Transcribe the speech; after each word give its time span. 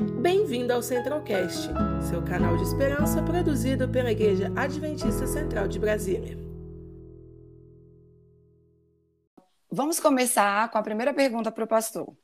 Bem-vindo 0.00 0.72
ao 0.72 0.80
Centralcast, 0.82 1.68
seu 2.08 2.22
canal 2.24 2.56
de 2.56 2.62
esperança 2.62 3.22
produzido 3.22 3.86
pela 3.86 4.10
Igreja 4.10 4.50
Adventista 4.56 5.26
Central 5.26 5.68
de 5.68 5.78
Brasília. 5.78 6.38
Vamos 9.70 10.00
começar 10.00 10.70
com 10.70 10.78
a 10.78 10.82
primeira 10.82 11.12
pergunta 11.12 11.52
para 11.52 11.64
o 11.64 11.66
pastor. 11.66 12.16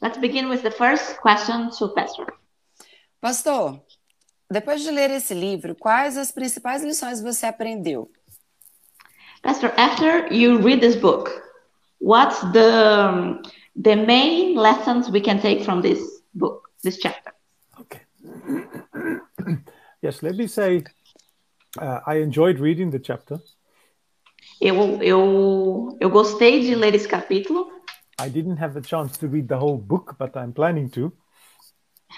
Let's 0.00 0.18
begin 0.18 0.46
with 0.46 0.62
the 0.62 0.70
first 0.70 1.18
question 1.20 1.70
to 1.70 1.88
Pastor. 1.94 2.32
Pastor, 3.20 3.82
depois 4.48 4.80
de 4.80 4.92
ler 4.92 5.10
esse 5.10 5.34
livro, 5.34 5.74
quais 5.74 6.16
as 6.16 6.30
principais 6.30 6.84
lições 6.84 7.20
você 7.20 7.46
aprendeu? 7.46 8.08
Pastor, 9.42 9.72
after 9.76 10.32
you 10.32 10.58
read 10.58 10.80
this 10.80 10.94
book, 10.94 11.28
what's 12.00 12.40
the 12.52 13.40
the 13.82 13.96
main 13.96 14.54
lessons 14.54 15.10
we 15.10 15.20
can 15.20 15.38
take 15.38 15.64
from 15.64 15.80
this 15.80 15.98
book, 16.34 16.69
this 16.82 16.98
chapter? 16.98 17.32
Okay. 17.80 18.00
yes, 20.02 20.22
let 20.22 20.36
me 20.36 20.46
say 20.46 20.84
uh, 21.78 22.00
I 22.06 22.16
enjoyed 22.16 22.58
reading 22.58 22.90
the 22.90 22.98
chapter. 22.98 23.40
Eu, 24.60 25.02
eu, 25.02 25.96
eu 26.00 26.10
gostei 26.10 26.60
de 26.60 26.74
ler 26.74 26.94
esse 26.94 27.08
capítulo. 27.08 27.70
I 28.18 28.28
didn't 28.28 28.58
have 28.58 28.74
the 28.74 28.86
chance 28.86 29.18
to 29.18 29.26
read 29.28 29.48
the 29.48 29.56
whole 29.56 29.78
book, 29.78 30.16
but 30.18 30.36
I'm 30.36 30.52
planning 30.52 30.90
to. 30.90 31.12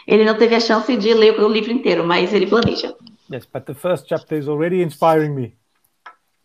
Ele 0.07 0.25
não 0.25 0.37
teve 0.37 0.55
a 0.55 0.61
chance 0.61 0.97
de 0.97 1.15
ler 1.15 1.39
o 1.39 1.49
livro 1.49 1.71
inteiro, 1.71 2.05
mas 2.05 2.33
ele 2.33 2.47
planeja. 2.47 2.97
Yes, 3.31 3.47
but 3.47 3.65
the 3.67 3.75
first 3.75 4.09
chapter 4.09 4.37
is 4.37 4.49
already 4.49 4.83
inspiring 4.83 5.35
me 5.35 5.57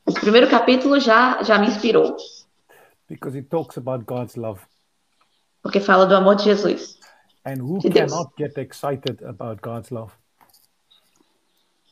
O 0.05 0.13
primeiro 0.13 0.49
capítulo 0.49 0.99
já, 0.99 1.41
já 1.43 1.57
me 1.59 1.67
inspirou, 1.67 2.15
because 3.09 3.37
it 3.37 3.49
talks 3.49 3.77
about 3.77 4.05
God's 4.05 4.35
love. 4.37 4.61
porque 5.61 5.79
fala 5.81 6.05
do 6.05 6.15
amor 6.15 6.35
de 6.35 6.43
Jesus. 6.45 6.97
And 7.47 7.61
who 7.61 7.79
De 7.79 7.89
Deus. 7.89 8.11
cannot 8.11 8.33
get 8.37 8.57
excited 8.57 9.23
about 9.23 9.61
God's 9.61 9.89
love? 9.89 10.11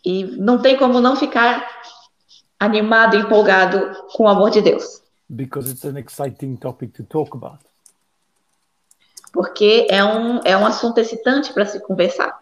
E 0.03 0.23
não 0.37 0.61
tem 0.61 0.77
como 0.77 0.99
não 0.99 1.15
ficar 1.15 1.65
animado, 2.59 3.15
empolgado 3.15 3.95
com 4.11 4.23
o 4.23 4.27
amor 4.27 4.49
de 4.51 4.61
Deus. 4.61 5.01
Because 5.29 5.71
it's 5.71 5.85
an 5.85 5.97
exciting 5.97 6.57
topic 6.57 6.91
to 6.93 7.03
talk 7.05 7.35
about. 7.35 7.63
Porque 9.31 9.87
é 9.89 10.03
um, 10.03 10.39
é 10.43 10.57
um 10.57 10.65
assunto 10.65 10.99
excitante 10.99 11.53
para 11.53 11.65
se 11.65 11.79
conversar. 11.79 12.37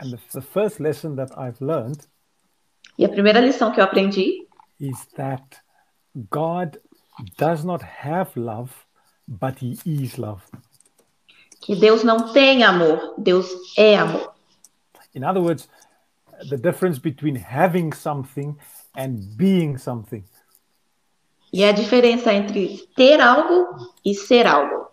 And 0.00 0.10
the, 0.10 0.18
the 0.32 0.40
first 0.42 0.80
lesson 0.80 1.14
that 1.16 1.32
I've 1.36 1.64
learned 1.64 2.08
E 2.98 3.04
a 3.04 3.08
primeira 3.08 3.40
lição 3.40 3.70
que 3.72 3.80
eu 3.80 3.84
aprendi 3.84 4.46
is 4.80 5.06
that 5.16 5.42
God 6.30 6.78
does 7.38 7.64
not 7.64 7.84
have 8.04 8.30
love, 8.38 8.72
but 9.26 9.62
He 9.62 9.78
is 9.86 10.18
love. 10.18 10.42
Que 11.62 11.74
Deus 11.76 12.02
não 12.04 12.32
tem 12.32 12.62
amor, 12.64 13.14
Deus 13.16 13.48
é 13.78 13.96
amor. 13.96 14.32
In 15.14 15.24
other 15.24 15.40
words, 15.42 15.68
the 16.48 16.56
difference 16.56 16.98
between 17.00 17.36
having 17.36 17.92
something 17.94 18.56
and 18.96 19.18
being 19.36 19.78
something. 19.78 20.24
E 21.52 21.62
é 21.62 21.68
a 21.68 21.72
diferença 21.72 22.32
entre 22.32 22.78
ter 22.96 23.20
algo 23.20 23.76
e 24.04 24.14
ser 24.14 24.46
algo. 24.46 24.88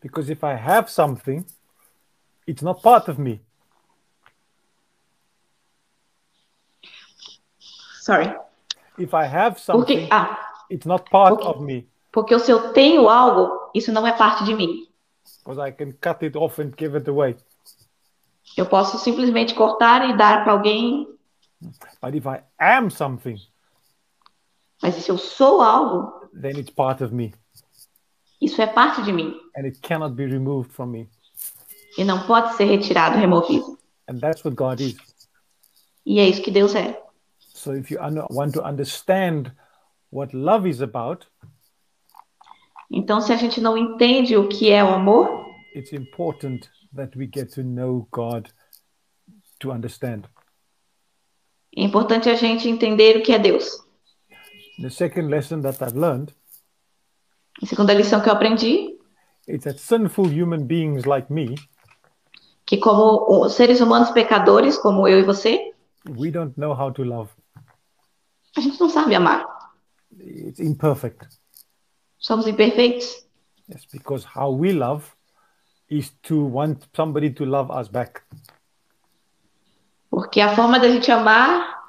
Because 0.00 0.30
if 0.30 0.42
I 0.44 0.54
have 0.54 0.90
something, 0.90 1.44
it's 2.46 2.62
not 2.62 2.82
part 2.82 3.10
of 3.10 3.20
me. 3.20 3.40
Sorry. 8.00 8.34
If 8.98 9.14
I 9.14 9.24
have 9.24 9.54
Porque, 9.64 9.94
something, 9.94 10.08
ah, 10.10 10.38
it's 10.70 10.84
not 10.86 11.08
part 11.10 11.36
porque- 11.36 11.48
of 11.48 11.60
me. 11.64 11.88
porque 12.12 12.38
se 12.38 12.50
eu 12.50 12.72
tenho 12.72 13.08
algo, 13.08 13.70
isso 13.74 13.90
não 13.92 14.06
é 14.06 14.12
parte 14.12 14.44
de 14.44 14.54
mim. 14.54 14.86
Because 15.44 15.58
I 15.58 15.72
can 15.72 15.92
cut 16.00 16.22
it 16.24 16.36
off 16.36 16.60
and 16.60 16.70
give 16.76 16.96
it 16.96 17.08
away. 17.08 17.36
Eu 18.56 18.66
posso 18.66 18.98
simplesmente 18.98 19.54
cortar 19.54 20.08
e 20.08 20.16
dar 20.16 20.44
para 20.44 20.52
alguém, 20.52 21.08
But 22.00 22.14
if 22.14 22.26
I 22.26 22.42
am 22.58 22.90
something, 22.90 23.36
mas 24.82 24.94
se 24.96 25.08
eu 25.10 25.16
sou 25.16 25.60
algo, 25.62 26.28
then 26.40 26.58
it's 26.58 26.70
part 26.70 27.02
of 27.04 27.14
me. 27.14 27.32
isso 28.40 28.60
é 28.60 28.66
parte 28.66 29.00
de 29.02 29.12
mim 29.12 29.38
And 29.56 29.64
it 29.64 29.78
cannot 29.80 30.14
be 30.16 30.26
removed 30.26 30.72
from 30.72 30.86
me. 30.90 31.08
e 31.96 32.04
não 32.04 32.26
pode 32.26 32.54
ser 32.56 32.64
retirado, 32.64 33.16
removido. 33.16 33.78
And 34.08 34.18
that's 34.18 34.44
what 34.44 34.56
God 34.56 34.80
is. 34.80 34.96
E 36.04 36.18
é 36.18 36.28
isso 36.28 36.42
que 36.42 36.50
Deus 36.50 36.74
é. 36.74 37.00
So 37.54 37.74
if 37.76 37.90
you 37.90 37.98
want 38.30 38.54
to 38.54 38.62
understand 38.66 39.52
what 40.10 40.34
love 40.36 40.68
is 40.68 40.80
about, 40.82 41.26
Então, 42.92 43.20
se 43.22 43.32
a 43.32 43.36
gente 43.36 43.58
não 43.60 43.76
entende 43.78 44.36
o 44.36 44.48
que 44.48 44.70
é 44.70 44.84
o 44.84 44.88
amor, 44.88 45.46
it's 45.74 45.92
important 45.92 46.68
that 46.94 47.16
we 47.16 47.26
get 47.32 47.48
to 47.54 47.62
know 47.62 48.06
God 48.12 48.48
to 49.60 49.72
understand. 49.72 50.24
é 51.74 51.82
importante 51.82 52.28
a 52.28 52.34
gente 52.34 52.68
entender 52.68 53.16
o 53.16 53.22
que 53.22 53.32
é 53.32 53.38
Deus. 53.38 53.82
The 54.80 54.90
second 54.90 55.28
lesson 55.30 55.62
that 55.62 55.82
I've 55.82 55.96
learned 55.98 56.34
A 57.62 57.66
segunda 57.66 57.94
lição 57.94 58.20
que 58.20 58.28
eu 58.28 58.32
aprendi, 58.34 58.98
is 59.48 59.62
that 59.64 59.78
sinful 59.78 60.26
human 60.26 60.64
beings 60.66 61.04
like 61.06 61.32
me, 61.32 61.54
que 62.66 62.76
como 62.78 63.48
seres 63.48 63.80
humanos 63.80 64.10
pecadores, 64.10 64.76
como 64.76 65.06
eu 65.08 65.18
e 65.20 65.22
você, 65.22 65.72
we 66.18 66.30
don't 66.30 66.58
know 66.58 66.72
how 66.78 66.92
to 66.92 67.02
love. 67.04 67.30
a 68.56 68.60
gente 68.60 68.78
não 68.78 68.90
sabe 68.90 69.14
amar. 69.14 69.46
It's 70.20 70.60
imperfect. 70.60 71.26
Somos 72.22 72.46
imperfeitos. 72.46 73.26
Yes, 73.68 73.84
because 73.84 74.24
how 74.24 74.50
we 74.50 74.72
love 74.72 75.04
is 75.90 76.10
to 76.22 76.44
want 76.44 76.86
somebody 76.94 77.30
to 77.30 77.44
love 77.44 77.70
us 77.70 77.88
back. 77.88 78.22
Porque 80.08 80.40
a 80.40 80.54
forma 80.54 80.78
da 80.78 80.88
gente 80.88 81.10
amar 81.10 81.82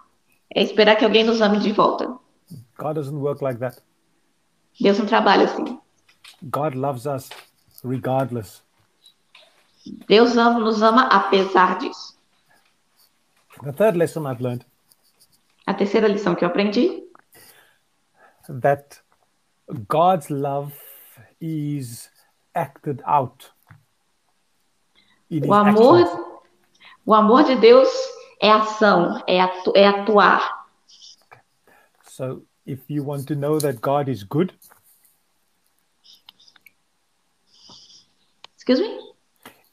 é 0.54 0.64
esperar 0.64 0.98
que 0.98 1.06
alguém 1.06 1.24
nos 1.24 1.42
ame 1.42 1.60
de 1.60 1.72
volta. 1.72 2.18
God 2.78 2.96
doesn't 2.96 3.20
work 3.20 3.44
like 3.44 3.60
that. 3.60 3.80
Deus 4.80 4.98
não 4.98 5.06
trabalha 5.06 5.46
assim. 5.46 5.80
God 6.42 6.74
loves 6.76 7.06
us 7.06 7.30
regardless. 7.84 8.64
Deus 10.08 10.36
ama, 10.36 10.60
nos 10.60 10.82
ama 10.82 11.08
apesar 11.08 11.78
disso. 11.78 12.18
The 13.64 13.72
third 13.72 13.98
lesson 13.98 14.26
I've 14.26 14.42
learned 14.42 14.66
A 15.68 15.74
terceira 15.74 16.08
lição 16.08 16.34
que 16.36 16.44
eu 16.44 16.50
aprendi 16.50 17.04
that 18.62 19.03
God's 19.88 20.30
love 20.30 20.74
is 21.40 22.10
acted 22.56 23.02
out. 23.06 23.52
his 25.30 25.42
o 25.48 25.54
amor, 25.54 26.00
actions. 26.02 26.20
o 27.06 27.14
amor 27.14 27.44
de 27.44 27.56
Deus 27.56 27.90
é 28.42 28.52
ação, 28.52 29.24
é, 29.28 29.42
atu, 29.42 29.74
é 29.76 29.88
atuar. 29.88 30.66
So 32.08 32.44
if 32.66 32.82
you 32.90 33.04
want 33.04 33.26
to 33.28 33.36
know 33.36 33.58
that 33.60 33.80
God 33.82 34.10
is 34.10 34.24
good, 34.24 34.54
Excuse 38.56 38.80
me? 38.80 39.00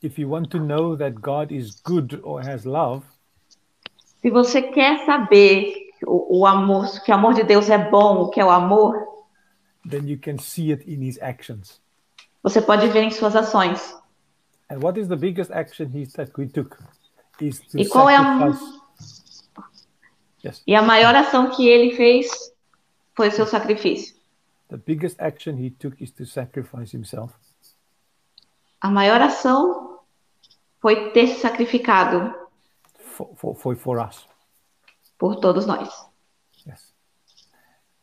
if 0.02 0.18
you 0.18 0.28
want 0.28 0.50
to 0.50 0.58
know 0.58 0.96
that 0.96 1.20
God 1.20 1.52
is 1.52 1.80
good 1.82 2.20
or 2.24 2.40
has 2.40 2.64
love, 2.64 3.04
Se 4.22 4.30
você 4.30 4.60
quer 4.62 5.04
saber 5.06 5.74
o, 6.06 6.40
o 6.40 6.46
amor, 6.46 6.86
que 7.04 7.10
o 7.10 7.14
amor 7.14 7.34
de 7.34 7.42
Deus 7.42 7.68
é 7.70 7.78
bom, 7.78 8.22
o 8.22 8.30
que 8.30 8.40
é 8.40 8.44
o 8.44 8.50
amor, 8.50 8.94
then 9.88 10.06
you 10.08 10.18
can 10.18 10.38
see 10.38 10.72
it 10.72 10.82
in 10.86 11.00
his 11.02 11.18
actions. 11.20 11.80
você 12.42 12.60
pode 12.60 12.88
ver 12.88 13.02
em 13.04 13.10
suas 13.10 13.34
ações. 13.36 13.94
And 14.70 14.78
what 14.82 14.98
is 14.98 15.08
the 15.08 15.16
biggest 15.16 15.50
action 15.52 15.88
he 15.92 16.06
that 16.16 16.32
we 16.38 16.46
took? 16.46 16.78
Is 17.40 17.60
to 17.60 17.78
E 17.78 17.88
qual 17.88 18.08
é 18.08 18.16
a- 18.16 18.22
sacrifice. 18.52 18.80
Yes. 20.44 20.62
E 20.66 20.74
a 20.74 20.82
maior 20.82 21.14
ação 21.14 21.50
que 21.50 21.68
ele 21.68 21.94
fez 21.96 22.28
foi 23.14 23.28
o 23.28 23.32
seu 23.32 23.46
sacrifício. 23.46 24.14
The 24.68 24.76
biggest 24.78 25.20
action 25.20 25.56
he 25.58 25.70
took 25.70 26.02
is 26.02 26.10
to 26.12 26.24
sacrifice 26.24 26.96
himself. 26.96 27.34
A 28.80 28.88
maior 28.90 29.20
ação 29.20 29.98
foi 30.80 31.10
ter 31.10 31.26
se 31.26 31.40
sacrificado 31.40 32.32
for, 32.94 33.34
for, 33.36 33.54
for, 33.54 33.76
for 33.76 33.98
us. 34.00 34.26
por 35.18 35.36
todos 35.40 35.66
nós. 35.66 35.88
Yes. 36.66 36.94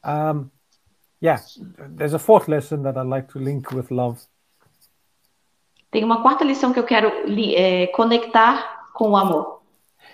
Um, 0.06 0.50
yeah, 1.20 1.40
there's 1.96 2.14
a 2.14 2.20
fourth 2.20 2.48
lesson 2.48 2.84
that 2.84 2.98
I'd 2.98 3.08
like 3.08 3.28
to 3.34 3.40
link 3.40 3.72
with 3.72 3.92
love. 3.92 4.20
Tem 5.92 6.04
uma 6.04 6.22
quarta 6.22 6.44
lição 6.44 6.74
que 6.74 6.80
eu 6.80 6.86
quero 6.86 7.10
é, 7.56 7.88
conectar 7.88 8.92
com 8.94 9.12
o 9.12 9.18
amor. 9.18 9.62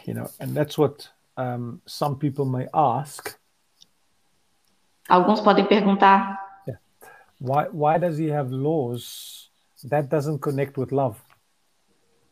You 0.06 0.14
know, 0.14 0.30
and 0.40 0.54
that's 0.54 0.78
what 0.78 1.10
um, 1.38 1.80
some 1.86 2.16
people 2.18 2.46
may 2.46 2.68
ask. 2.74 3.36
Alguns 5.10 5.42
podem 5.42 5.66
perguntar 5.66 6.40
Why, 7.40 7.68
why 7.74 7.98
does 8.00 8.18
he 8.18 8.32
have 8.32 8.52
laws 8.52 9.50
that 9.90 10.08
doesn't 10.08 10.40
connect 10.40 10.78
with 10.78 10.94
love? 10.94 11.18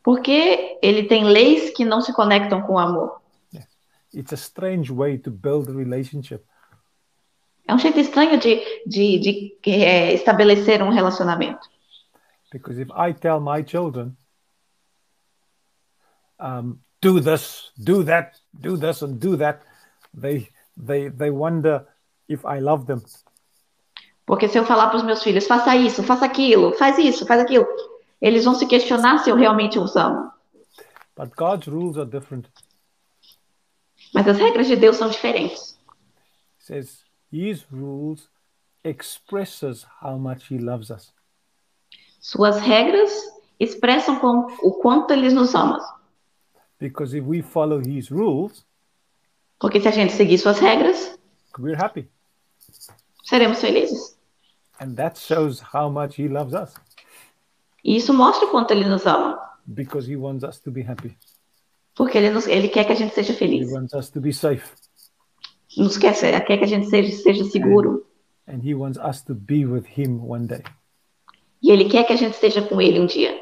por 0.02 0.20
que 0.20 0.78
ele 0.82 1.04
tem 1.04 1.24
leis 1.24 1.70
que 1.70 1.84
não 1.84 2.00
se 2.00 2.12
conectam 2.12 2.62
com 2.62 2.74
o 2.74 2.78
amor. 2.78 3.20
It's 4.14 4.32
a 4.32 4.36
strange 4.36 4.92
way 4.92 5.16
to 5.18 5.30
build 5.30 5.70
a 5.70 5.72
relationship. 5.72 6.44
É 7.72 7.74
um 7.74 7.78
jeito 7.78 7.98
estranho 8.00 8.38
de, 8.38 8.60
de, 8.86 9.18
de 9.18 9.70
é, 9.72 10.12
estabelecer 10.12 10.82
um 10.82 10.90
relacionamento. 10.90 11.66
Because 12.52 12.78
if 12.78 12.90
I 12.90 13.14
tell 13.14 13.40
my 13.40 13.64
children 13.66 14.14
um, 16.38 16.78
do 17.00 17.18
this, 17.18 17.72
do 17.78 18.04
that, 18.04 18.38
do 18.52 18.76
this, 18.76 19.02
and 19.02 19.14
do 19.14 19.38
that, 19.38 19.60
they 20.12 20.50
they 20.76 21.08
they 21.08 21.30
wonder 21.30 21.86
if 22.28 22.44
I 22.44 22.60
love 22.60 22.84
them. 22.84 23.02
Porque 24.26 24.48
se 24.48 24.58
eu 24.58 24.66
falar 24.66 24.88
para 24.88 24.98
os 24.98 25.02
meus 25.02 25.22
filhos, 25.22 25.46
faça 25.46 25.74
isso, 25.74 26.02
faça 26.02 26.26
aquilo, 26.26 26.74
faz 26.74 26.98
isso, 26.98 27.24
faz 27.24 27.40
aquilo, 27.40 27.66
eles 28.20 28.44
vão 28.44 28.54
se 28.54 28.66
questionar 28.66 29.20
se 29.20 29.30
eu 29.30 29.36
realmente 29.36 29.78
os 29.78 29.96
amo. 29.96 30.30
But 31.16 31.34
God's 31.34 31.68
rules 31.68 31.96
are 31.96 32.08
different. 32.08 32.50
Mas 34.12 34.28
as 34.28 34.36
regras 34.36 34.66
de 34.66 34.76
Deus 34.76 34.96
são 34.96 35.08
diferentes. 35.08 35.80
Says 36.58 37.01
His 37.32 37.64
rules 37.70 38.28
expresses 38.84 39.84
how 40.00 40.18
much 40.18 40.50
He 40.50 40.58
loves 40.58 40.90
us. 40.90 41.12
Suas 42.20 42.58
regras 42.60 43.10
expressam 43.58 44.18
com, 44.20 44.46
o 44.62 44.72
quanto 44.80 45.12
eles 45.12 45.32
nos 45.32 45.54
amam. 45.54 45.80
Because 46.78 47.16
if 47.16 47.24
we 47.24 47.42
follow 47.42 47.80
His 47.80 48.10
rules, 48.10 48.64
Porque 49.58 49.80
se 49.80 49.88
a 49.88 49.92
gente 49.92 50.12
seguir 50.12 50.38
suas 50.38 50.58
regras, 50.58 51.16
we're 51.58 51.76
happy, 51.76 52.08
seremos 53.24 53.60
felizes. 53.60 54.16
and 54.80 54.94
that 54.96 55.16
shows 55.18 55.60
how 55.60 55.88
much 55.88 56.18
He 56.18 56.28
loves 56.28 56.52
us. 56.54 56.74
E 57.84 57.96
isso 57.96 58.12
mostra 58.12 58.46
o 58.46 58.50
quanto 58.50 58.72
ele 58.72 58.84
nos 58.88 59.06
ama. 59.06 59.38
Because 59.66 60.08
He 60.10 60.16
wants 60.16 60.42
us 60.44 60.58
to 60.60 60.70
be 60.70 60.82
happy. 60.82 61.16
Porque 61.94 62.18
ele, 62.18 62.30
nos, 62.30 62.46
ele 62.46 62.68
quer 62.68 62.84
que 62.84 62.92
a 62.92 62.96
gente 62.96 63.14
seja 63.14 63.32
He 63.32 63.36
feliz. 63.36 63.70
wants 63.72 63.94
us 63.94 64.10
to 64.10 64.20
be 64.20 64.32
safe, 64.32 64.64
Nos 65.76 65.96
quer, 65.96 66.12
quer 66.44 66.58
que 66.58 66.64
a 66.64 66.68
gente 66.68 66.86
seja, 66.88 67.10
seja 67.22 67.44
seguro. 67.44 68.06
and 68.46 68.60
He 68.62 68.74
wants 68.74 68.98
us 68.98 69.22
to 69.22 69.34
be 69.34 69.64
with 69.64 69.84
Him 69.96 70.20
one 70.28 70.46
day. 70.46 70.62
E 71.62 71.70
ele 71.70 71.88
quer 71.88 72.04
que 72.04 72.12
a 72.12 72.16
gente 72.16 72.34
esteja 72.34 72.60
com 72.62 72.80
ele 72.80 72.98
um 73.00 73.06
dia. 73.06 73.40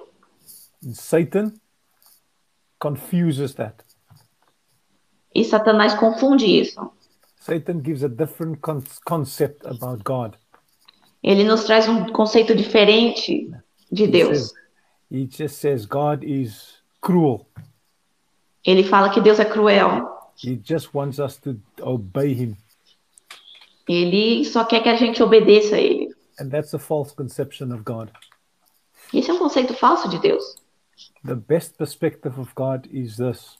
And 0.84 0.92
Satan 0.94 1.52
confuses 2.78 3.54
that. 3.54 3.74
E 5.34 5.44
Satanás 5.44 5.94
confunde 5.94 6.44
isso. 6.46 6.90
Satan 7.40 7.80
gives 7.82 8.02
a 8.04 8.08
different 8.08 8.60
con- 8.60 8.82
concept 9.06 9.64
about 9.66 10.02
God. 10.04 10.36
Ele 11.22 11.44
nos 11.44 11.64
traz 11.64 11.88
um 11.88 12.12
conceito 12.12 12.54
diferente 12.54 13.50
de 13.90 14.04
He 14.04 14.08
Deus. 14.08 14.38
says- 14.38 14.52
he 15.10 15.26
just 15.26 15.56
says 15.56 15.86
God 15.86 16.22
is 16.22 16.82
cruel. 17.00 17.46
Ele 18.64 18.84
fala 18.84 19.10
que 19.10 19.20
Deus 19.20 19.38
é 19.40 19.44
cruel. 19.44 20.06
He 20.42 20.56
just 20.62 20.94
wants 20.94 21.18
us 21.18 21.36
to 21.38 21.60
obey 21.80 22.32
him. 22.34 22.56
Ele 23.88 24.44
só 24.44 24.64
quer 24.64 24.82
que 24.82 24.88
a 24.88 24.96
gente 24.96 25.22
obedeça 25.22 25.76
a 25.76 25.80
ele. 25.80 26.08
And 26.40 26.48
that's 26.48 26.72
a 26.74 26.78
false 26.78 27.14
conception 27.14 27.72
of 27.72 27.82
God. 27.84 28.10
Esse 29.12 29.30
é 29.30 29.34
um 29.34 29.38
conceito 29.38 29.74
falso 29.74 30.08
de 30.08 30.18
Deus. 30.18 30.42
The 31.24 31.34
best 31.34 31.76
perspective 31.76 32.38
of 32.40 32.52
God 32.54 32.86
is 32.90 33.16
this 33.16 33.58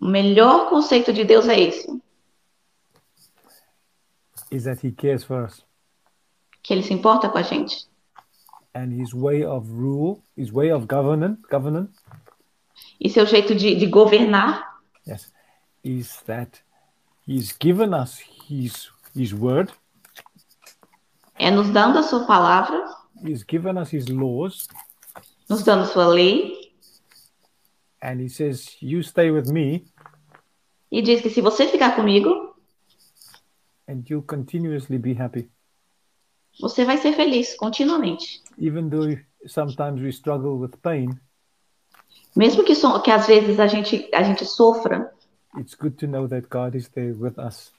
O 0.00 0.06
melhor 0.06 0.68
conceito 0.68 1.12
de 1.12 1.24
Deus 1.24 1.48
é 1.48 1.58
esse, 1.60 1.88
is 4.50 4.64
that 4.64 4.80
he 4.86 4.92
cares 4.92 5.24
for 5.24 5.44
us. 5.44 5.64
que 6.62 6.72
ele 6.74 6.82
se 6.82 6.92
importa 6.92 7.28
com 7.28 7.38
a 7.38 7.42
gente. 7.42 7.86
And 8.74 8.92
his 8.92 9.12
way 9.14 9.44
of 9.44 9.68
rule, 9.70 10.22
his 10.36 10.52
way 10.52 10.70
of 10.70 10.86
governance, 10.86 11.40
governance, 11.50 11.92
E 13.00 13.08
seu 13.08 13.26
jeito 13.26 13.54
de, 13.54 13.74
de 13.74 13.86
governar 13.86 14.78
yes, 15.06 15.32
is 15.84 16.22
that 16.26 16.60
he's 17.26 17.52
given 17.52 17.94
us 17.94 18.18
his 18.48 18.90
his 19.14 19.32
word, 19.34 19.72
é 21.38 21.50
nos 21.50 21.70
dando 21.70 21.98
a 21.98 22.02
sua 22.02 22.26
palavra, 22.26 22.84
he's 23.22 23.42
given 23.42 23.78
us 23.78 23.90
his 23.90 24.06
laws, 24.08 24.68
nos 25.48 25.62
dando 25.62 25.86
sua 25.86 26.06
lei, 26.06 26.72
and 28.02 28.20
he 28.20 28.28
says, 28.28 28.76
You 28.80 29.02
stay 29.02 29.30
with 29.30 29.50
me 29.50 29.86
e 30.90 31.02
diz 31.02 31.20
que 31.20 31.30
se 31.30 31.40
você 31.40 31.66
ficar 31.66 31.96
comigo, 31.96 32.54
and 33.86 34.04
you'll 34.08 34.22
continuously 34.26 34.98
be 34.98 35.14
happy. 35.14 35.50
você 36.60 36.84
vai 36.84 36.98
ser 36.98 37.12
feliz 37.14 37.56
continuamente. 37.56 38.42
Even 38.58 38.88
though 38.88 39.16
sometimes 39.46 40.00
we 40.00 40.10
struggle 40.10 40.58
with 40.58 40.76
pain, 40.82 41.18
Mesmo 42.36 42.62
que, 42.62 42.74
so, 42.76 43.00
que 43.00 43.10
às 43.10 43.26
vezes 43.26 43.58
a 43.58 43.66
gente, 43.66 44.08
a 44.14 44.22
gente 44.22 44.44
sofra, 44.44 45.12
it's 45.56 45.74
good 45.74 45.96
to 45.96 46.06
know 46.06 46.28
that 46.28 46.48
God 46.48 46.76
is 46.76 46.88
there 46.90 47.12
with 47.12 47.38
us 47.38 47.72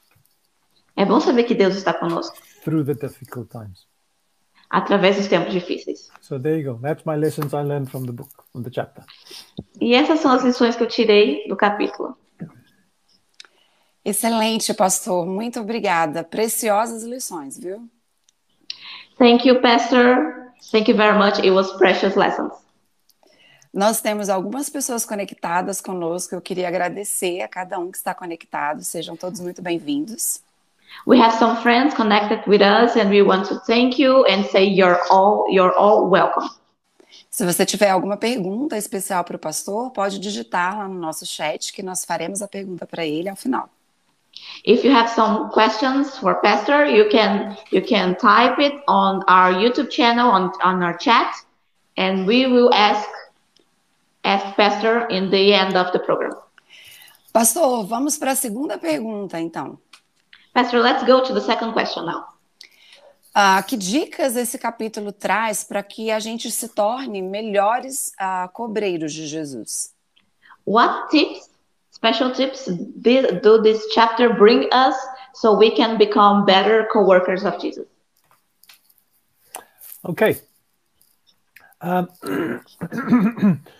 é 0.96 1.06
bom 1.06 1.20
saber 1.20 1.44
que 1.44 1.56
Deus 1.56 1.76
está 1.76 1.94
conosco 1.94 2.36
through 2.64 2.84
the 2.84 2.96
difficult 2.96 3.50
times. 3.50 3.88
através 4.70 5.18
dos 5.18 5.28
tempos 5.28 5.52
difíceis. 5.52 6.12
So 6.22 6.40
there 6.40 6.60
you 6.60 6.74
go. 6.74 6.80
That's 6.80 7.04
my 7.06 7.16
lessons 7.16 7.54
I 7.54 7.64
learned 7.64 7.90
from 7.90 8.06
the 8.06 8.12
book, 8.12 8.30
from 8.52 8.64
the 8.64 8.72
chapter. 8.72 9.04
E 9.82 9.96
essas 9.96 10.20
são 10.20 10.32
as 10.32 10.44
lições 10.44 10.76
que 10.76 10.84
eu 10.84 10.88
tirei 10.88 11.48
do 11.48 11.56
capítulo. 11.56 12.16
Excelente, 14.06 14.74
pastor. 14.74 15.26
Muito 15.26 15.60
obrigada. 15.60 16.24
Preciosas 16.24 17.04
lições, 17.04 17.60
viu? 17.60 17.90
Thank 19.18 19.48
you, 19.48 19.62
Pastor. 19.62 20.54
Thank 20.72 20.90
you 20.90 20.96
very 20.96 21.18
much. 21.18 21.40
It 21.40 21.52
was 21.52 21.72
precious 21.78 22.16
lessons. 22.16 22.54
Nós 23.74 24.02
temos 24.02 24.30
algumas 24.30 24.68
pessoas 24.70 25.06
conectadas 25.06 25.80
conosco. 25.80 26.34
Eu 26.34 26.42
queria 26.42 26.68
agradecer 26.68 27.42
a 27.42 27.48
cada 27.48 27.78
um 27.78 27.92
que 27.92 27.98
está 27.98 28.16
conectado. 28.16 28.84
Sejam 28.84 29.16
todos 29.16 29.40
muito 29.40 29.62
bem-vindos. 29.62 30.42
We 31.06 31.22
have 31.22 31.38
some 31.38 31.62
friends 31.62 31.94
connected 31.94 32.42
with 32.48 32.62
us, 32.62 32.96
and 32.96 33.10
we 33.10 33.22
want 33.22 33.48
to 33.50 33.60
thank 33.68 34.02
you 34.02 34.26
and 34.26 34.44
say 34.46 34.66
you're 34.66 35.00
all 35.12 35.46
you're 35.50 35.74
all 35.78 36.10
welcome. 36.10 36.50
Se 37.30 37.46
você 37.46 37.64
tiver 37.64 37.92
alguma 37.92 38.18
pergunta 38.18 38.76
especial 38.76 39.24
para 39.24 39.36
o 39.36 39.40
pastor, 39.40 39.92
pode 39.92 40.20
digitar 40.20 40.78
lá 40.78 40.88
no 40.88 41.00
nosso 41.00 41.28
chat 41.28 41.72
que 41.72 41.84
nós 41.84 42.04
faremos 42.04 42.42
a 42.42 42.48
pergunta 42.48 42.88
para 42.88 43.06
ele 43.06 43.30
ao 43.30 43.36
final. 43.36 43.70
If 44.66 44.84
you 44.84 44.92
have 44.92 45.10
some 45.10 45.50
questions 45.52 46.18
for 46.18 46.42
Pastor, 46.42 46.88
you 46.88 47.08
can 47.10 47.56
you 47.72 47.84
can 47.84 48.16
type 48.16 48.60
it 48.60 48.82
on 48.88 49.22
our 49.28 49.54
YouTube 49.54 49.92
channel 49.92 50.28
on 50.32 50.52
on 50.64 50.82
our 50.82 50.98
chat, 50.98 51.32
and 51.96 52.26
we 52.26 52.48
will 52.48 52.74
ask 52.74 53.08
ask 54.24 54.56
Pastor 54.56 55.08
in 55.10 55.30
the 55.30 55.54
end 55.54 55.76
of 55.76 55.92
the 55.92 56.00
program. 56.00 56.34
Pastor, 57.32 57.86
vamos 57.86 58.18
para 58.18 58.32
a 58.32 58.36
segunda 58.36 58.78
pergunta, 58.78 59.40
então. 59.40 59.78
Pastor, 60.54 60.82
let's 60.82 61.04
go 61.04 61.22
to 61.22 61.34
the 61.34 61.42
second 61.42 61.74
question 61.74 62.06
now. 62.06 62.26
Ah, 63.34 63.62
que 63.62 63.78
dicas 63.78 64.36
esse 64.36 64.58
capítulo 64.58 65.12
traz 65.12 65.64
para 65.64 65.84
que 65.84 66.10
a 66.10 66.20
gente 66.20 66.50
se 66.50 66.68
torne 66.70 67.22
melhores 67.22 68.12
ah, 68.20 68.50
cobreiros 68.52 69.14
de 69.14 69.28
Jesus? 69.28 69.94
What 70.66 71.10
tips, 71.12 71.50
special 71.92 72.32
tips, 72.34 72.66
do 72.66 73.62
this 73.62 73.88
chapter 73.94 74.34
bring 74.34 74.68
us 74.74 74.96
so 75.34 75.56
we 75.56 75.72
can 75.72 75.98
become 75.98 76.44
better 76.46 76.88
co-workers 76.92 77.46
of 77.46 77.60
Jesus? 77.60 77.88
Okay. 80.04 80.42
Um, 81.82 82.10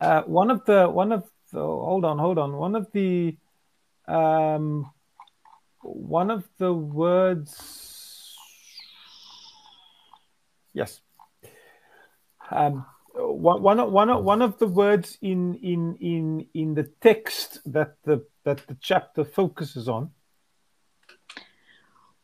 uh, 0.00 0.22
one 0.22 0.50
of 0.50 0.64
the 0.64 0.88
one 0.88 1.12
of 1.12 1.24
the 1.52 1.60
hold 1.60 2.04
on 2.04 2.18
hold 2.18 2.38
on. 2.38 2.56
One 2.56 2.74
of 2.76 2.90
the 2.92 3.36
um, 4.08 4.90
one 5.82 6.30
of 6.30 6.44
the 6.58 6.72
words 6.72 8.34
yes. 10.72 11.00
Um, 12.50 12.84
one 13.14 13.62
one 13.62 13.80
of- 13.80 13.92
one 13.92 14.10
of- 14.10 14.24
one 14.24 14.42
of 14.42 14.58
the 14.58 14.66
words 14.66 15.16
in 15.22 15.54
in 15.56 15.96
in 16.00 16.46
in 16.54 16.74
the 16.74 16.84
text 17.00 17.60
that 17.72 17.96
the 18.04 18.26
that 18.44 18.66
the 18.66 18.76
chapter 18.80 19.24
focuses 19.24 19.88
on. 19.88 20.10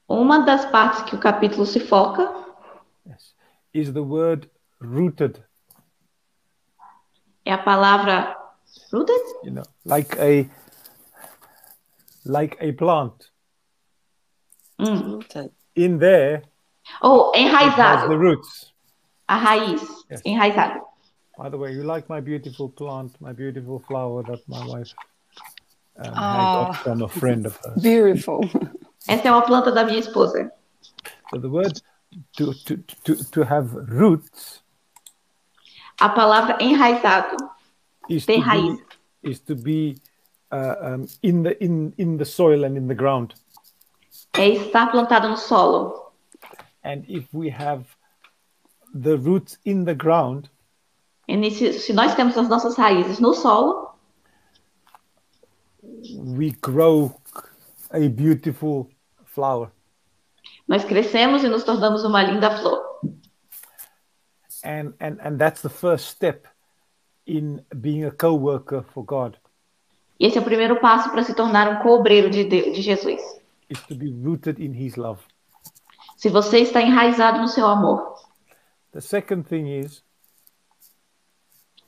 Uma 0.09 0.45
das 0.45 0.67
partes 0.67 1.03
que 1.03 1.17
o 1.17 1.21
capítulo 1.21 1.65
se 1.65 1.79
foca 1.79 2.45
yes, 3.07 3.33
is 3.73 3.93
the 3.93 4.03
word 4.03 4.51
rooted 4.81 5.45
é 7.45 7.53
a 7.53 7.59
palavra 7.59 8.37
rooted, 8.93 9.21
you 9.45 9.53
know 9.53 9.65
like 9.85 10.17
a 10.19 10.49
like 12.25 12.57
a 12.61 12.73
plant 12.73 13.31
Hum. 14.79 15.21
in 15.77 15.99
there 15.99 16.43
has 17.03 17.33
enraizado, 17.37 18.09
the 18.09 18.17
roots 18.19 18.73
a 19.29 19.39
raiz, 19.39 19.83
Yes. 20.11 20.23
enraizado. 20.25 20.81
by 21.39 21.49
the 21.51 21.57
way 21.59 21.73
you 21.73 21.83
like 21.85 22.09
my 22.09 22.21
beautiful 22.21 22.69
plant 22.69 23.13
my 23.21 23.33
beautiful 23.33 23.79
flower 23.81 24.23
that 24.25 24.41
my 24.49 24.65
wife 24.67 24.93
um, 25.99 26.13
Oh. 26.15 26.17
I 26.17 26.53
got 26.55 26.77
from 26.77 27.03
a 27.03 27.09
friend 27.09 27.47
of 27.47 27.59
hers 27.65 27.83
Beautiful. 27.83 28.41
Essa 29.09 29.29
é 29.29 29.31
uma 29.31 29.43
planta 29.43 29.71
da 29.73 29.85
minha 29.85 29.99
esposa. 29.99 30.51
so 31.31 31.39
the 31.39 31.49
word 31.49 31.81
to 32.37 32.53
to 32.65 32.77
to, 33.05 33.17
to 33.31 33.43
have 33.45 33.75
roots 33.75 34.63
A 36.01 36.09
palavra 36.09 36.57
enraizado 36.61 37.37
is 38.09 38.25
Tem 38.27 38.41
to 38.43 38.47
raiz. 38.49 38.77
be, 39.23 39.31
is 39.31 39.41
to 39.41 39.55
be 39.55 39.97
uh, 40.51 40.75
um, 40.83 41.07
in 41.23 41.43
the 41.43 41.63
in 41.63 41.93
in 41.99 42.17
the 42.17 42.25
soil 42.25 42.65
and 42.65 42.77
in 42.77 42.89
the 42.89 42.95
ground 42.95 43.35
é 44.33 44.49
estar 44.49 44.91
plantado 44.91 45.29
no 45.29 45.37
solo. 45.37 46.13
and 46.83 47.05
if 47.09 47.27
we 47.35 47.51
have 47.51 47.85
the 48.95 49.17
roots 49.19 49.59
in 49.65 49.85
the 49.85 49.95
ground 49.95 50.49
E 51.29 51.51
se, 51.51 51.73
se 51.79 51.93
nós 51.93 52.15
temos 52.17 52.37
as 52.37 52.49
nossas 52.49 52.77
raízes 52.77 53.21
no 53.21 53.33
solo, 53.35 53.95
we 56.37 56.51
grow 56.61 57.13
a 57.93 58.09
beautiful 58.09 58.89
flower. 59.27 59.71
nós 60.67 60.85
crescemos 60.85 61.45
e 61.45 61.49
nos 61.49 61.63
tornamos 61.63 62.03
uma 62.05 62.23
linda 62.23 62.51
flor. 62.59 62.90
And, 64.63 64.93
and, 65.01 65.19
and 65.23 65.39
that's 65.39 65.63
the 65.63 65.71
first 65.71 66.09
step 66.09 66.47
in 67.27 67.63
being 67.81 68.05
a 68.05 68.11
co 68.11 68.35
worker 68.35 68.83
for 68.93 69.05
God, 69.05 69.39
esse 70.19 70.37
é 70.37 70.41
o 70.41 70.45
primeiro 70.45 70.79
passo 70.81 71.11
para 71.11 71.23
se 71.23 71.35
tornar 71.35 71.67
um 71.69 71.83
cobreiro 71.83 72.29
de, 72.29 72.45
Deus, 72.45 72.75
de 72.77 72.83
Jesus. 72.83 73.21
is 73.71 73.81
to 73.87 73.95
be 73.95 74.11
rooted 74.23 74.61
in 74.63 74.73
His 74.75 74.97
love. 74.97 75.23
Se 76.17 76.29
você 76.29 76.59
está 76.59 76.83
enraizado 76.83 77.39
no 77.39 77.49
seu 77.49 77.67
amor. 77.67 78.17
The 78.93 79.01
second 79.01 79.45
thing 79.49 79.69
is 79.81 80.03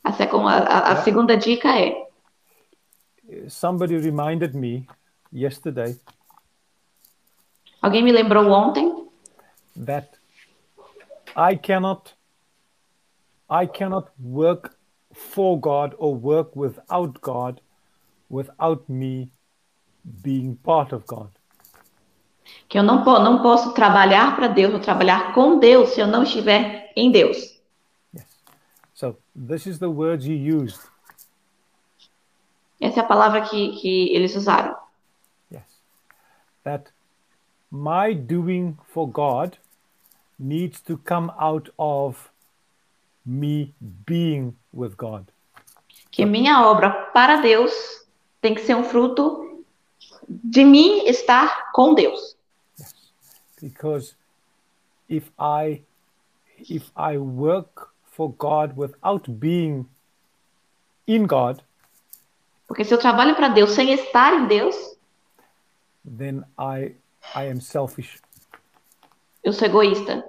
A, 0.05 0.11
a, 0.11 0.59
a- 0.59 0.93
a 0.93 0.97
segunda 1.03 1.37
dica 1.37 1.69
é: 1.79 2.07
somebody 3.49 3.97
reminded 3.99 4.55
me 4.55 4.87
yesterday 5.33 5.99
alguém 7.83 8.03
me 8.03 8.13
lembrou 8.13 8.49
ontem 8.51 9.09
that 9.85 10.09
I 11.37 11.57
cannot 11.57 12.15
I 13.53 13.67
cannot 13.67 14.09
work 14.19 14.77
for 15.13 15.61
God 15.61 15.95
or 15.99 16.15
work 16.15 16.57
without 16.57 17.21
God 17.21 17.61
without 18.31 18.89
me 18.89 19.29
being 20.23 20.57
part 20.57 20.95
of 20.95 21.05
God. 21.07 21.29
que 22.69 22.79
eu 22.79 22.83
não, 22.83 23.05
não 23.05 23.43
posso 23.43 23.75
trabalhar 23.75 24.35
para 24.35 24.49
Deus 24.49 24.73
ou 24.73 24.81
trabalhar 24.81 25.35
com 25.35 25.59
Deus 25.59 25.91
se 25.91 26.01
eu 26.01 26.07
não 26.07 26.23
estiver 26.23 26.91
em 26.97 27.11
Deus. 27.11 27.61
Yes. 28.15 28.27
So 28.95 29.17
this 29.35 29.67
is 29.67 29.79
the 29.79 29.89
words 29.89 30.25
he 30.25 30.35
used. 30.35 30.81
Essa 32.81 33.01
é 33.01 33.03
a 33.03 33.07
palavra 33.07 33.43
que, 33.43 33.73
que 33.81 34.09
eles 34.15 34.35
usaram. 34.35 34.75
Yes. 35.53 35.63
That 36.65 36.91
my 37.71 38.15
doing 38.15 38.77
for 38.93 39.07
God 39.07 39.59
needs 40.39 40.81
to 40.81 40.97
come 40.97 41.31
out 41.39 41.71
of 41.79 42.32
me 43.25 43.75
being 44.07 44.55
with 44.73 44.97
God. 44.97 45.27
Que 46.11 46.25
minha 46.27 46.67
obra 46.67 46.91
para 47.13 47.37
Deus 47.41 47.73
tem 48.41 48.55
que 48.55 48.63
ser 48.63 48.75
um 48.75 48.85
fruto 48.85 49.63
de 50.29 50.65
mim 50.65 51.05
estar 51.07 51.71
com 51.73 51.95
Deus. 51.95 52.37
because 53.61 54.17
if 55.09 55.31
i 55.39 55.81
if 56.59 56.91
i 56.97 57.17
work 57.17 57.89
for 58.05 58.29
god 58.33 58.77
without 58.77 59.29
being 59.39 59.87
in 61.07 61.27
god 61.27 61.63
Porque 62.67 62.85
se 62.85 62.93
eu 62.93 62.99
trabalho 62.99 63.37
para 63.37 63.49
Deus 63.49 63.71
sem 63.73 63.93
estar 63.93 64.33
em 64.35 64.47
Deus, 64.49 64.75
then 66.05 66.45
i 66.59 66.95
i 67.37 67.47
am 67.49 67.61
selfish 67.61 68.21
eu 69.45 69.53
sou 69.53 69.69
egoísta. 69.69 70.25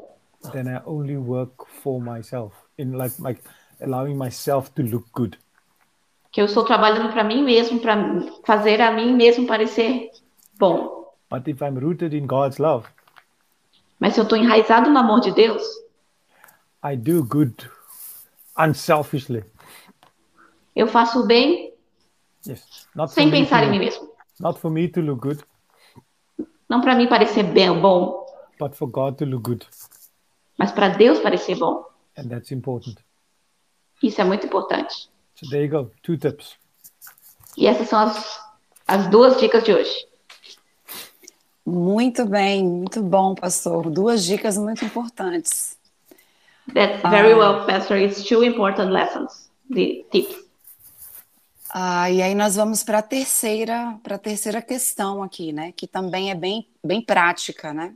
then 0.51 0.67
i 0.67 0.79
only 0.85 1.17
work 1.17 1.65
for 1.81 1.99
myself 1.99 2.53
in 2.77 2.93
like 2.97 3.15
like 3.21 3.41
allowing 3.81 4.15
myself 4.17 4.69
to 4.71 4.81
look 4.83 5.05
good 5.13 5.37
Que 6.31 6.41
eu 6.41 6.45
estou 6.45 6.63
trabalhando 6.65 7.11
para 7.13 7.23
mim 7.23 7.43
mesmo, 7.43 7.79
para 7.79 7.95
fazer 8.43 8.81
a 8.81 8.91
mim 8.91 9.13
mesmo 9.13 9.45
parecer 9.47 10.09
bom. 10.57 11.03
but 11.29 11.47
if 11.47 11.61
i'm 11.61 11.77
rooted 11.79 12.15
in 12.15 12.25
god's 12.27 12.57
love 12.59 12.87
Mas 13.99 14.13
se 14.15 14.19
eu 14.19 14.23
estou 14.23 14.37
enraizado 14.37 14.89
no 14.89 14.97
amor 14.99 15.21
de 15.21 15.31
Deus, 15.31 15.61
i 16.83 16.95
do 16.97 17.23
good 17.23 17.55
unselfishly 18.57 19.43
eu 20.75 20.87
faço 20.87 21.21
o 21.21 21.27
bem 21.27 21.73
yes 22.47 22.87
sem 23.09 23.27
me 23.27 23.31
pensar 23.31 23.63
em 23.63 23.69
mim 23.71 23.79
mesmo. 23.79 24.09
not 24.39 24.59
for 24.59 24.71
me 24.71 24.87
to 24.87 25.01
look 25.01 25.21
good 25.21 25.43
Não 26.69 26.81
para 26.81 26.95
mim 26.95 27.07
parecer 27.07 27.43
bem, 27.43 27.79
bom, 27.79 28.25
but 28.59 28.73
for 28.75 28.87
god 28.89 29.15
to 29.17 29.25
look 29.25 29.43
good 29.43 29.67
mas 30.57 30.71
para 30.71 30.89
Deus 30.89 31.19
parecer 31.19 31.55
bom. 31.57 31.83
And 32.17 32.29
that's 32.29 32.51
important 32.51 32.97
Isso 34.01 34.19
é 34.21 34.23
muito 34.23 34.45
importante. 34.45 35.09
so 35.35 35.49
there 35.49 35.63
you 35.65 35.69
go 35.69 35.91
two 36.01 36.17
tips 36.17 36.57
E 37.55 37.67
essas 37.67 37.87
são 37.87 37.99
as, 37.99 38.39
as 38.87 39.07
duas 39.09 39.39
dicas 39.39 39.63
de 39.63 39.71
hoje. 39.73 40.07
Muito 41.65 42.25
bem, 42.25 42.65
muito 42.67 43.01
bom, 43.01 43.35
pastor. 43.35 43.89
Duas 43.89 44.25
dicas 44.25 44.57
muito 44.57 44.83
importantes. 44.83 45.77
That's 46.73 47.01
very 47.03 47.33
well, 47.33 47.65
Pastor. 47.65 47.97
It's 47.97 48.23
two 48.23 48.43
important 48.43 48.91
lessons, 48.91 49.49
the 49.69 50.03
tips. 50.11 50.43
Ah, 51.73 52.09
e 52.09 52.21
aí 52.21 52.33
nós 52.35 52.55
vamos 52.55 52.83
para 52.83 52.99
a 52.99 53.01
terceira, 53.03 53.99
para 54.03 54.15
a 54.15 54.19
terceira 54.19 54.61
questão 54.61 55.21
aqui, 55.23 55.51
né? 55.53 55.71
Que 55.73 55.87
também 55.87 56.31
é 56.31 56.35
bem, 56.35 56.67
bem 56.83 57.01
prática, 57.01 57.73
né? 57.73 57.93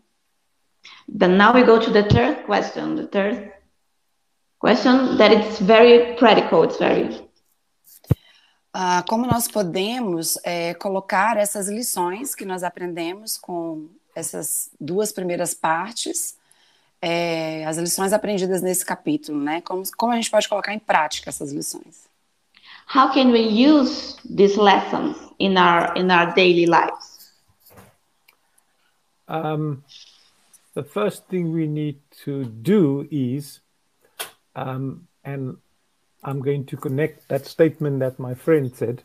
Then 1.18 1.36
now 1.38 1.54
we 1.54 1.64
go 1.64 1.80
to 1.80 1.92
the 1.92 2.04
third 2.04 2.46
question. 2.46 2.96
The 2.96 3.08
third 3.08 3.52
question 4.60 5.18
that 5.18 5.34
it's 5.34 5.60
very 5.60 6.16
practical. 6.16 6.64
It's 6.64 6.78
very 6.78 7.28
Ah, 8.74 9.04
como 9.10 9.26
nós 9.26 9.48
podemos 9.48 10.38
é, 10.44 10.76
colocar 10.76 11.36
essas 11.36 11.68
lições 11.68 12.36
que 12.36 12.46
nós 12.46 12.62
aprendemos 12.62 13.36
com 13.36 13.90
essas 14.16 14.70
duas 14.80 15.12
primeiras 15.12 15.56
partes, 15.56 16.38
é, 17.02 17.66
as 17.66 17.78
lições 17.78 18.14
aprendidas 18.14 18.62
nesse 18.62 18.86
capítulo, 18.86 19.40
né? 19.42 19.62
Como, 19.62 19.82
como 19.98 20.12
a 20.12 20.16
gente 20.16 20.30
pode 20.30 20.48
colocar 20.48 20.76
em 20.76 20.80
prática 20.80 21.30
essas 21.30 21.52
lições? 21.52 22.08
how 22.88 23.14
can 23.14 23.32
we 23.32 23.42
use 23.42 24.16
these 24.24 24.58
lessons 24.58 25.18
in 25.40 25.58
our 25.58 25.94
in 25.96 26.10
our 26.10 26.34
daily 26.34 26.66
lives? 26.66 27.34
Um, 29.28 29.84
the 30.74 30.84
first 30.84 31.28
thing 31.28 31.52
we 31.52 31.68
need 31.68 32.00
to 32.24 32.46
do 32.46 33.06
is, 33.12 33.60
um, 34.58 35.08
and 35.24 35.58
I'm 36.24 36.42
going 36.42 36.66
to 36.66 36.78
connect 36.78 37.30
that 37.30 37.46
statement 37.46 38.00
that 38.00 38.20
my 38.20 38.34
friend 38.34 38.74
said. 38.76 39.04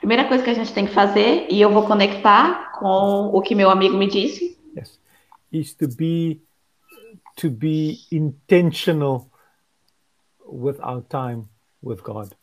Primeira 0.00 0.26
coisa 0.28 0.42
que 0.44 0.50
a 0.50 0.54
gente 0.54 0.72
tem 0.72 0.86
que 0.86 0.92
fazer, 0.92 1.46
e 1.50 1.60
eu 1.60 1.70
vou 1.70 1.86
conectar 1.86 2.72
com 2.78 3.30
o 3.32 3.40
que 3.42 3.54
meu 3.54 3.70
amigo 3.70 3.96
me 3.96 4.08
disse, 4.08 4.56
Yes, 4.76 4.98
is 5.52 5.74
to 5.74 5.88
be 5.88 6.40
to 7.36 7.50
be 7.50 7.98
intentional 8.10 9.30
with 10.46 10.78
our 10.80 11.02
time 11.02 11.44
with 11.82 12.02
God. 12.02 12.34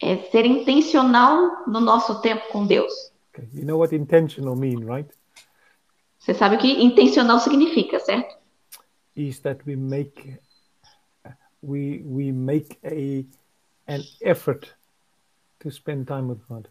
é 0.00 0.16
ser 0.30 0.44
intencional 0.44 1.64
no 1.66 1.80
nosso 1.80 2.20
tempo 2.20 2.42
com 2.52 2.66
Deus. 2.66 2.92
Okay, 3.32 3.48
you 3.54 3.64
know 3.64 3.78
what 3.78 3.94
intentional 3.94 4.54
mean, 4.56 4.84
right? 4.84 5.08
Você 6.18 6.34
sabe 6.34 6.56
o 6.56 6.58
que 6.58 6.82
intencional 6.84 7.38
significa, 7.40 7.98
certo? 8.00 8.36
Is 9.16 9.38
that 9.40 9.62
we 9.66 9.76
make 9.76 10.36
we 11.64 12.02
we 12.04 12.32
make 12.32 12.78
a 12.84 13.24
an 13.86 14.02
effort 14.22 14.74
to 15.60 15.70
spend 15.70 16.06
time 16.06 16.28
with 16.28 16.40
God. 16.48 16.68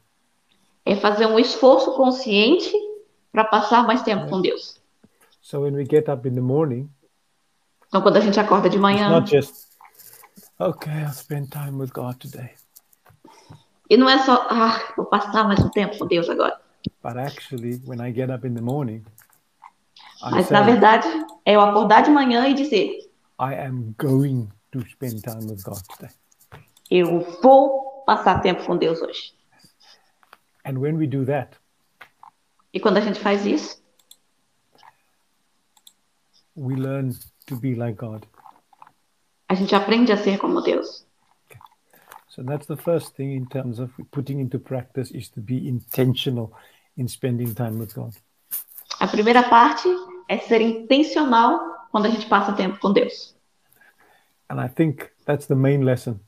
É 0.85 0.95
fazer 0.95 1.25
um 1.25 1.39
esforço 1.39 1.93
consciente 1.95 2.71
para 3.31 3.45
passar 3.45 3.85
mais 3.87 4.01
tempo 4.03 4.29
com 4.29 4.41
Deus. 4.41 4.81
So 5.41 5.61
when 5.61 5.73
we 5.75 5.85
get 5.85 6.07
up 6.09 6.27
in 6.27 6.35
the 6.35 6.41
morning, 6.41 6.89
Então, 7.87 8.01
quando 8.01 8.17
a 8.17 8.21
gente 8.21 8.39
acorda 8.39 8.69
de 8.69 8.75
It's 8.77 8.81
manhã, 8.81 9.09
not 9.09 9.29
just, 9.29 9.67
okay, 10.59 10.91
I'll 11.03 11.13
spend 11.13 11.49
time 11.51 11.77
with 11.79 11.91
God 11.93 12.15
today. 12.17 12.51
e 13.89 13.95
não 13.97 14.09
é 14.09 14.17
só, 14.19 14.47
ah, 14.49 14.93
vou 14.97 15.05
passar 15.05 15.43
mais 15.45 15.59
um 15.59 15.69
tempo 15.69 15.97
com 15.97 16.07
Deus 16.07 16.29
agora. 16.29 16.59
But 17.03 17.17
actually, 17.17 17.81
when 17.85 17.99
I 18.01 18.11
get 18.13 18.29
up 18.29 18.45
in 18.47 18.55
the 18.55 18.61
morning, 18.61 19.03
I 20.23 20.31
Mas, 20.31 20.47
say, 20.47 20.57
na 20.57 20.63
verdade, 20.63 21.07
é 21.45 21.55
eu 21.55 21.61
acordar 21.61 22.01
de 22.03 22.09
manhã 22.11 22.47
e 22.47 22.53
dizer, 22.53 22.97
I 23.39 23.53
am 23.55 23.93
going 23.97 24.49
to 24.73 24.81
spend 24.89 25.21
time 25.23 25.45
with 25.49 25.63
God 25.63 25.81
today. 25.95 26.11
eu 26.91 27.21
vou 27.41 28.03
passar 28.05 28.41
tempo 28.41 28.65
com 28.65 28.75
Deus 28.77 29.01
hoje. 29.01 29.33
And 30.65 30.77
when 30.79 30.97
we 30.97 31.07
do 31.07 31.23
that, 31.25 31.57
E 32.73 32.79
quando 32.79 32.97
a 32.97 33.01
gente 33.01 33.19
faz 33.19 33.45
isso, 33.45 33.81
we 36.55 36.75
learn 36.75 37.13
to 37.47 37.55
be 37.55 37.75
like 37.75 37.97
God. 37.97 38.25
a 39.49 39.55
gente 39.55 39.75
aprende 39.75 40.11
a 40.11 40.17
ser 40.17 40.37
como 40.39 40.61
Deus. 40.61 41.05
So 42.29 42.43
that's 42.43 42.65
the 42.65 42.75
first 42.77 43.15
thing 43.15 43.35
in 43.35 43.45
terms 43.45 43.79
of 43.79 43.91
putting 44.11 44.39
into 44.39 44.57
practice 44.57 45.11
is 45.11 45.29
to 45.29 45.41
be 45.41 45.67
intentional 45.67 46.51
in 46.97 47.07
spending 47.07 47.53
time 47.53 47.77
with 47.79 47.93
God. 47.93 48.15
A 48.99 49.07
primeira 49.07 49.43
parte 49.49 49.87
é 50.27 50.39
ser 50.39 50.61
intencional 50.61 51.87
quando 51.91 52.07
a 52.07 52.09
gente 52.09 52.25
passa 52.27 52.53
tempo 52.53 52.79
com 52.79 52.91
Deus. 52.91 53.35
And 54.49 54.59
I 54.59 54.67
think 54.67 55.11
that's 55.25 55.47
the 55.47 55.55
main 55.55 55.83
lesson. 55.83 56.19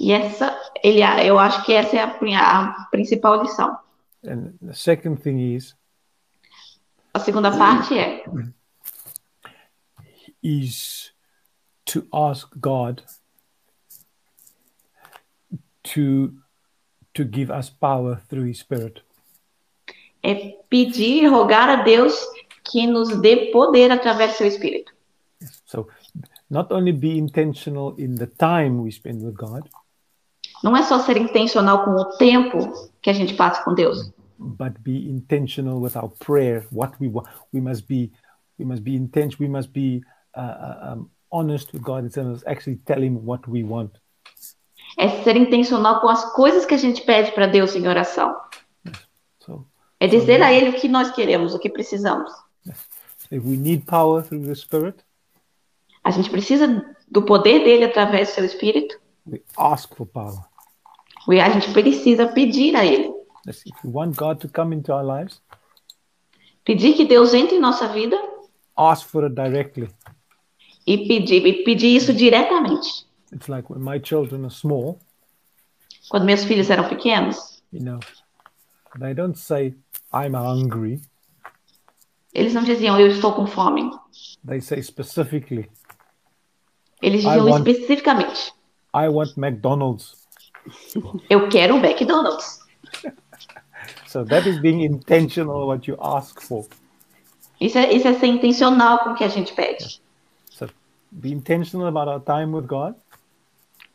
E 0.00 0.12
essa, 0.12 0.56
ele, 0.82 1.00
eu 1.26 1.38
acho 1.38 1.64
que 1.64 1.72
essa 1.72 1.96
é 1.96 2.00
a, 2.02 2.60
a 2.68 2.86
principal 2.90 3.42
lição. 3.42 3.76
And 4.24 4.52
the 4.60 4.74
second 4.74 5.22
thing 5.22 5.54
is 5.54 5.76
A 7.14 7.20
segunda 7.20 7.50
parte 7.56 7.98
é 7.98 8.24
is 10.42 11.12
to 11.84 12.06
ask 12.12 12.48
God 12.60 13.02
to 15.82 16.34
to 17.14 17.24
give 17.24 17.50
us 17.50 17.70
power 17.70 18.20
through 18.28 18.48
His 18.48 18.60
Spirit. 18.60 19.02
É 20.22 20.56
pedir, 20.68 21.26
rogar 21.26 21.68
a 21.68 21.82
Deus 21.82 22.14
que 22.70 22.86
nos 22.86 23.20
dê 23.20 23.50
poder 23.50 23.90
através 23.90 24.32
do 24.32 24.36
seu 24.36 24.46
Espírito. 24.46 24.92
So, 26.48 26.54
not 26.54 26.72
only 26.72 26.92
be 26.92 27.18
intentional 27.18 27.94
in 27.96 28.16
the 28.16 28.26
time 28.26 28.82
we 28.82 28.90
spend 28.90 29.22
with 29.22 29.34
God, 29.34 29.68
Não 30.62 30.76
é 30.76 30.82
só 30.82 30.98
ser 30.98 31.16
intencional 31.16 31.84
com 31.84 31.92
o 31.92 32.04
tempo 32.16 32.90
que 33.00 33.10
a 33.10 33.12
gente 33.12 33.34
passa 33.34 33.62
com 33.62 33.74
Deus, 33.74 34.12
but 34.38 34.72
be 34.82 35.08
intentional 35.08 35.80
with 35.80 35.96
our 35.96 36.08
prayer. 36.18 36.66
What 36.72 36.94
we 37.00 37.08
want, 37.08 37.28
we 37.52 37.60
must 37.60 37.86
be, 37.86 38.10
we 38.58 38.64
must 38.64 38.82
be 38.82 38.96
intentional. 38.96 39.38
We 39.40 39.48
must 39.48 39.72
be 39.72 40.02
uh, 40.36 40.40
uh, 40.40 40.94
um, 40.94 41.10
honest 41.30 41.72
with 41.72 41.82
God 41.82 42.04
and 42.04 42.10
say, 42.12 42.22
actually 42.46 42.76
tell 42.84 43.00
Him 43.02 43.24
what 43.24 43.46
we 43.48 43.62
want. 43.62 43.92
é 44.98 45.22
ser 45.22 45.36
intencional 45.36 46.00
com 46.00 46.08
as 46.08 46.24
coisas 46.32 46.64
que 46.64 46.74
a 46.74 46.78
gente 46.78 47.02
pede 47.02 47.30
para 47.32 47.46
Deus 47.46 47.76
em 47.76 47.86
oração. 47.86 48.34
So, 49.44 49.64
É 50.00 50.08
dizer 50.08 50.42
a 50.42 50.52
Ele 50.52 50.70
o 50.70 50.80
que 50.80 50.88
nós 50.88 51.10
queremos, 51.12 51.54
o 51.54 51.58
que 51.60 51.68
precisamos. 51.70 52.32
if 53.30 53.44
we 53.44 53.56
need 53.56 53.84
power 53.86 54.22
through 54.24 54.44
the 54.46 54.54
Spirit, 54.56 55.04
A 56.08 56.10
gente 56.10 56.30
precisa 56.30 56.66
do 57.10 57.20
poder 57.22 57.62
dele 57.64 57.84
através 57.84 58.28
do 58.28 58.32
seu 58.36 58.44
Espírito. 58.46 58.98
we 59.26 59.42
ask 59.58 59.94
for 59.94 60.06
power. 60.06 60.38
E 61.30 61.38
a 61.38 61.50
gente 61.50 61.70
precisa 61.70 62.26
pedir 62.28 62.74
a 62.74 62.82
Ele. 62.82 63.12
Yes, 63.46 63.60
If 63.66 63.74
we 63.84 63.90
want 63.92 64.16
God 64.16 64.38
to 64.40 64.48
come 64.48 64.74
into 64.74 64.90
our 64.90 65.04
lives, 65.04 65.42
Pedir 66.64 66.94
que 66.94 67.04
Deus 67.04 67.34
entre 67.34 67.56
em 67.56 67.60
nossa 67.60 67.86
vida 67.88 68.16
ask 68.74 69.06
for 69.06 69.24
it 69.24 69.34
directly. 69.34 69.90
e 70.86 71.06
pedir, 71.06 71.46
e 71.46 71.62
pedir 71.62 71.94
isso 71.94 72.14
diretamente. 72.14 73.06
It's 73.30 73.48
like 73.48 73.70
when 73.70 73.82
my 73.84 74.00
children 74.00 74.44
are 74.46 74.50
small, 74.54 74.98
Quando 76.08 76.24
meus 76.24 76.42
filhos 76.44 76.70
eram 76.70 76.88
pequenos, 76.88 77.62
you 77.70 77.82
know, 77.82 78.00
they 78.98 79.12
don't 79.12 79.36
say, 79.38 79.74
I'm 80.14 80.34
hungry. 80.34 81.02
eles 82.32 82.54
não 82.54 82.62
diziam 82.64 82.98
eu 82.98 83.08
estou 83.08 83.34
com 83.34 83.46
fome. 83.46 83.90
They 84.46 84.62
say 84.62 84.82
specifically, 84.82 85.68
Eles 87.02 87.24
I 87.24 87.28
diziam 87.28 87.46
want- 87.46 87.66
especificamente 87.68 88.52
I 88.94 89.08
want 89.08 89.36
McDonald's. 89.36 90.16
eu 91.30 91.48
quero 91.48 91.74
um 91.76 91.78
McDonald's. 91.78 92.58
So 94.06 94.24
that 94.24 94.48
is 94.48 94.58
being 94.58 94.82
intentional 94.82 95.66
what 95.66 95.88
you 95.90 95.96
ask 96.00 96.40
for. 96.42 96.66
Isso 97.60 97.76
é, 97.78 97.92
isso 97.92 98.08
é 98.08 98.14
ser 98.14 98.26
intencional 98.26 98.98
com 99.00 99.10
o 99.10 99.14
que 99.14 99.22
a 99.24 99.28
gente 99.28 99.52
pede. 99.52 100.00
So 100.50 100.66
be 101.12 101.30
intentional 101.30 101.86
about 101.86 102.08
our 102.10 102.20
time 102.20 102.54
with 102.54 102.66
God. 102.66 102.94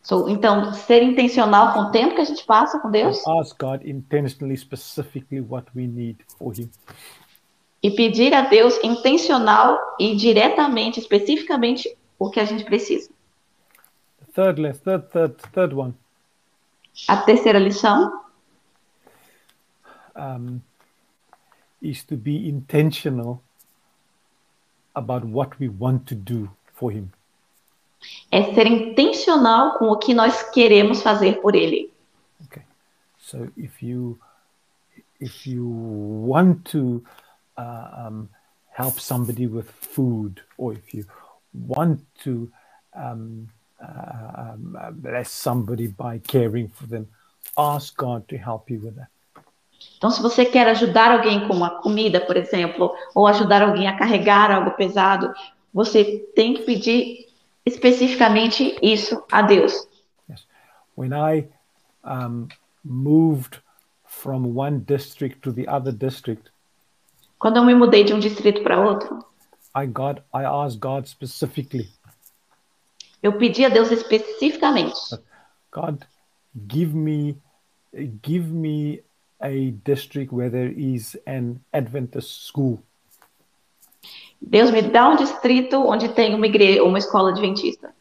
So, 0.02 0.28
então, 0.30 0.74
ser 0.74 1.02
intencional 1.02 1.74
com 1.74 1.80
o 1.82 1.92
tempo 1.92 2.16
que 2.16 2.22
a 2.22 2.26
gente 2.26 2.44
passa 2.46 2.80
com 2.80 2.92
Deus 2.92 3.26
Ask 3.26 3.58
God 3.60 3.86
intentionally, 3.86 4.58
specifically 4.58 5.42
what 5.42 5.66
we 5.76 5.88
need 5.88 6.18
for 6.38 6.54
Him. 6.54 6.70
e 7.82 7.92
pedir 7.92 8.34
a 8.34 8.42
Deus 8.42 8.78
intencional 8.84 9.78
e 10.00 10.16
diretamente, 10.16 11.00
especificamente, 11.00 11.90
o 12.26 12.30
que 12.30 12.40
a 12.40 12.46
gente 12.46 12.64
precisa. 12.64 13.10
Third, 14.34 14.62
le- 14.62 14.74
third, 14.74 15.08
third, 15.12 15.36
third 15.52 15.76
one. 15.76 15.94
A 17.08 17.18
terceira 17.18 17.60
lição 17.60 18.24
um, 20.16 20.60
is 21.82 22.04
to 22.04 22.16
be 22.16 22.48
intentional 22.48 23.42
about 24.96 25.26
what 25.26 25.60
we 25.60 25.70
want 25.70 26.06
to 26.08 26.16
do 26.16 26.50
for 26.74 26.92
Him. 26.92 27.10
é 28.32 28.54
ser 28.54 28.68
intencional 28.68 29.78
com 29.78 29.86
o 29.86 29.98
que 29.98 30.14
nós 30.14 30.44
queremos 30.52 31.02
fazer 31.02 31.42
por 31.42 31.56
Ele. 31.56 31.92
Okay, 32.46 32.64
so 33.18 33.48
if 33.58 33.82
you 33.82 34.20
if 35.20 35.48
you 35.48 35.66
want 36.28 36.70
to 36.70 37.04
uh, 37.58 38.10
um, 38.10 38.28
help 38.78 39.00
somebody 39.00 39.48
with 39.48 39.68
food, 39.72 40.44
or 40.58 40.74
if 40.74 40.94
you 40.94 41.06
want 41.54 42.02
to 42.24 42.52
um, 42.96 43.48
uh, 43.82 44.54
um, 44.54 44.78
bless 44.94 45.32
somebody 45.32 45.88
by 45.88 46.20
caring 46.20 46.68
for 46.70 46.88
them, 46.88 47.08
ask 47.58 47.96
God 47.98 48.28
to 48.28 48.38
help 48.38 48.70
you 48.70 48.80
with 48.80 48.96
that. 48.96 49.10
Então, 49.98 50.10
se 50.10 50.22
você 50.22 50.46
quer 50.46 50.68
ajudar 50.68 51.12
alguém 51.12 51.48
com 51.48 51.54
uma 51.54 51.82
comida, 51.82 52.20
por 52.22 52.38
exemplo, 52.38 52.94
ou 53.14 53.28
ajudar 53.28 53.62
alguém 53.62 53.88
a 53.88 53.98
carregar 53.98 54.52
algo 54.52 54.72
pesado, 54.72 55.34
você 55.74 56.26
tem 56.36 56.54
que 56.54 56.64
pedir 56.64 57.28
especificamente 57.66 58.78
isso 58.82 59.24
a 59.32 59.42
Deus. 59.42 59.88
Yes. 60.30 60.46
When 60.96 61.12
I 61.14 61.48
um, 62.04 62.48
moved 62.84 63.62
from 64.06 64.58
one 64.58 64.80
district 64.80 65.42
to 65.42 65.52
the 65.52 65.66
other 65.68 65.94
district, 65.94 66.52
Quando 67.40 67.58
eu 67.58 67.66
me 67.66 67.76
mudei 67.76 68.06
de 68.06 68.14
um 68.14 68.20
distrito 68.20 68.64
para 68.64 68.80
outro, 68.80 69.20
I 69.76 69.86
got 69.88 70.24
I 70.34 70.44
asked 70.44 70.80
God 70.80 71.08
specifically, 71.08 71.90
eu 73.22 73.34
pedi 73.38 73.66
a 73.66 73.70
Deus 73.70 73.92
especificamente: 73.92 74.94
God, 75.72 76.06
give 76.68 76.94
me 76.94 77.38
give 78.22 78.52
me 78.52 79.02
a 79.42 79.72
district 79.84 80.32
where 80.32 80.50
there 80.50 80.72
is 80.72 81.18
an 81.26 81.60
Adventist 81.74 82.46
school. 82.46 82.84
Deus 84.42 84.72
me 84.72 84.82
dá 84.82 85.10
um 85.10 85.16
distrito 85.16 85.78
onde 85.86 86.10
tem 86.10 86.36
uma 86.36 86.46
igreja, 86.46 86.84
uma 86.84 86.98
escola 86.98 87.32
adventista. 87.32 87.94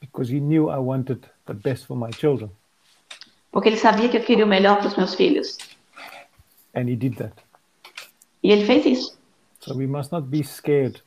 Because 0.00 0.30
he 0.30 0.38
knew 0.38 0.68
I 0.68 0.78
wanted 0.78 1.26
the 1.46 1.54
best 1.54 1.86
for 1.86 1.96
my 1.96 2.10
children. 2.12 2.50
Porque 3.50 3.70
ele 3.70 3.78
sabia 3.78 4.08
que 4.08 4.18
eu 4.18 4.22
queria 4.22 4.44
o 4.44 4.48
melhor 4.48 4.78
para 4.78 4.88
os 4.88 4.96
meus 4.96 5.14
filhos. 5.14 5.56
And 6.74 6.90
he 6.90 6.96
did 6.96 7.16
that. 7.16 7.32
E 8.42 8.52
ele 8.52 8.66
fez 8.66 8.84
isso. 8.84 9.15
So 9.66 9.74
we 9.74 9.86
must 9.86 10.12
not 10.12 10.28
be 10.28 10.42
scared 10.44 11.00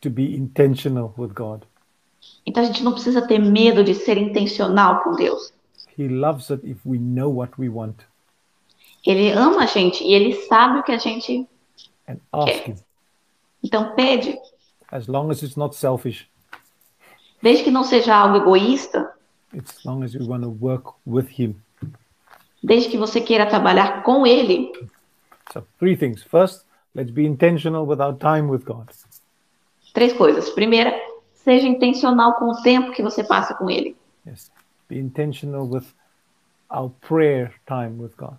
to 0.00 0.10
be 0.10 0.36
intentional 0.36 1.12
with 1.18 1.34
God. 1.34 1.64
Então 2.46 2.62
a 2.62 2.66
gente 2.66 2.82
não 2.82 2.92
precisa 2.92 3.26
ter 3.26 3.38
medo 3.38 3.82
de 3.84 3.94
ser 3.94 4.16
intencional 4.16 5.02
com 5.02 5.12
Deus. 5.16 5.52
He 5.98 6.08
loves 6.08 6.50
it 6.50 6.64
if 6.68 6.78
we 6.84 6.98
know 6.98 7.30
what 7.34 7.52
we 7.58 7.68
want 7.68 7.96
Ele 9.06 9.30
ama 9.32 9.62
a 9.64 9.66
gente 9.66 10.02
e 10.02 10.12
ele 10.14 10.34
sabe 10.34 10.78
o 10.78 10.82
que 10.82 10.92
a 10.92 10.98
gente. 10.98 11.46
and 12.08 12.16
ask 12.32 12.66
him. 12.68 12.76
Então 13.62 13.94
pede. 13.94 14.38
As 14.90 15.06
long 15.06 15.30
as 15.30 15.42
it's 15.42 15.56
not 15.56 15.74
selfish, 15.76 16.26
Desde 17.42 17.64
que 17.64 17.70
não 17.70 17.84
seja 17.84 18.14
algo 18.14 18.36
egoísta, 18.38 19.12
as 19.52 19.84
long 19.84 20.02
as 20.02 20.14
we 20.14 20.24
want 20.26 20.42
to 20.44 20.56
work 20.60 20.92
with 21.06 21.26
him. 21.38 21.54
desde 22.62 22.88
que 22.88 22.96
você 22.96 23.20
queira 23.20 23.46
trabalhar 23.46 24.02
com 24.02 24.26
ele. 24.26 24.72
So 25.54 25.64
three 25.78 25.94
things. 25.96 26.22
First, 26.24 26.64
let's 26.96 27.12
be 27.12 27.24
intentional 27.24 27.86
with 27.86 28.00
our 28.00 28.12
time 28.18 28.48
with 28.48 28.64
God. 28.64 28.90
Três 29.94 30.12
coisas. 30.12 30.50
Primeira, 30.50 30.92
seja 31.32 31.68
intencional 31.68 32.34
com 32.34 32.46
o 32.46 32.60
tempo 32.62 32.90
que 32.90 33.02
você 33.02 33.22
passa 33.22 33.54
com 33.54 33.70
ele. 33.70 33.96
Yes. 34.26 34.50
Be 34.88 34.98
intentional 34.98 35.64
with 35.64 35.86
our 36.70 36.90
prayer 37.00 37.54
time 37.66 38.02
with 38.02 38.16
God 38.16 38.36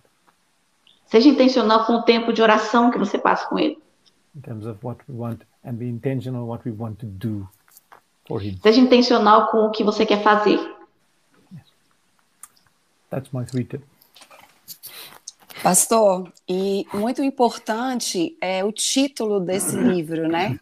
Seja 1.06 1.28
intencional 1.28 1.86
com 1.86 1.94
o 1.94 2.02
tempo 2.02 2.32
de 2.32 2.42
oração 2.42 2.90
que 2.90 2.98
você 2.98 3.16
passa 3.18 3.48
com 3.48 3.58
ele. 3.58 3.78
in 4.34 4.42
terms 4.42 4.66
of 4.66 4.78
what 4.84 4.98
we 5.08 5.14
want 5.14 5.40
and 5.64 5.78
be 5.78 5.88
intentional 5.88 6.46
what 6.46 6.62
we 6.68 6.76
want 6.76 6.98
to 6.98 7.06
do 7.06 7.48
for 8.28 8.42
him. 8.42 8.58
Seja 8.62 8.80
intencional 8.80 9.50
com 9.50 9.66
o 9.66 9.70
que 9.70 9.82
você 9.82 10.04
quer 10.04 10.22
fazer. 10.22 10.58
That's 13.08 13.32
my 13.32 13.46
three 13.46 13.64
tips. 13.64 13.95
Pastor, 15.66 16.32
e 16.48 16.86
muito 16.94 17.24
importante 17.24 18.38
é 18.40 18.64
o 18.64 18.70
título 18.70 19.40
desse 19.40 19.76
livro, 19.76 20.28
né? 20.28 20.60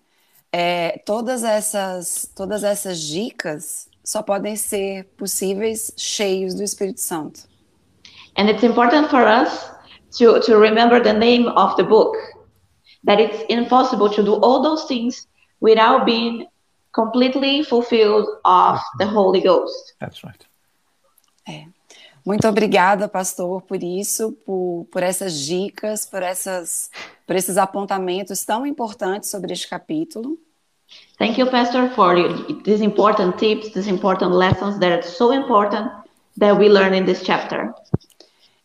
É, 0.50 0.96
todas 1.04 1.44
essas 1.44 2.32
todas 2.34 2.64
essas 2.64 3.00
dicas 3.00 3.86
só 4.02 4.22
podem 4.22 4.56
ser 4.56 5.04
possíveis 5.14 5.92
cheios 5.94 6.54
do 6.54 6.62
Espírito 6.62 7.02
Santo. 7.02 7.40
And 8.38 8.48
it's 8.48 8.62
important 8.62 9.10
for 9.10 9.26
us 9.26 9.70
to, 10.16 10.40
to 10.40 10.58
remember 10.58 11.02
the 11.02 11.12
name 11.12 11.50
of 11.50 11.76
the 11.76 11.82
book. 11.82 12.16
That 13.04 13.20
it's 13.20 13.44
impossible 13.50 14.08
to 14.08 14.22
do 14.22 14.36
all 14.36 14.62
those 14.62 14.86
things 14.86 15.28
without 15.60 16.06
being 16.06 16.46
completely 16.94 17.62
fulfilled 17.62 18.26
of 18.46 18.80
the 18.96 19.04
Holy 19.04 19.42
Ghost. 19.42 19.96
That's 20.00 20.24
right. 20.24 20.46
Muito 22.24 22.48
obrigada, 22.48 23.06
pastor, 23.06 23.60
por 23.62 23.82
isso, 23.82 24.32
por, 24.46 24.86
por 24.90 25.02
essas 25.02 25.38
dicas, 25.38 26.06
por 26.06 26.22
essas 26.22 26.90
por 27.26 27.36
esses 27.36 27.56
apontamentos 27.56 28.44
tão 28.44 28.66
importantes 28.66 29.30
sobre 29.30 29.52
este 29.52 29.68
capítulo. 29.68 30.38
Thank 31.18 31.40
you, 31.40 31.50
Pastor, 31.50 31.90
for 31.90 32.14
these 32.62 32.82
important 32.82 33.38
tips, 33.38 33.72
these 33.72 33.90
important 33.90 34.34
lessons 34.34 34.78
that 34.78 34.92
are 34.92 35.02
so 35.02 35.32
important 35.32 35.90
that 36.38 36.58
we 36.58 36.68
learn 36.68 36.94
in 36.94 37.04
this 37.04 37.22
chapter. 37.24 37.72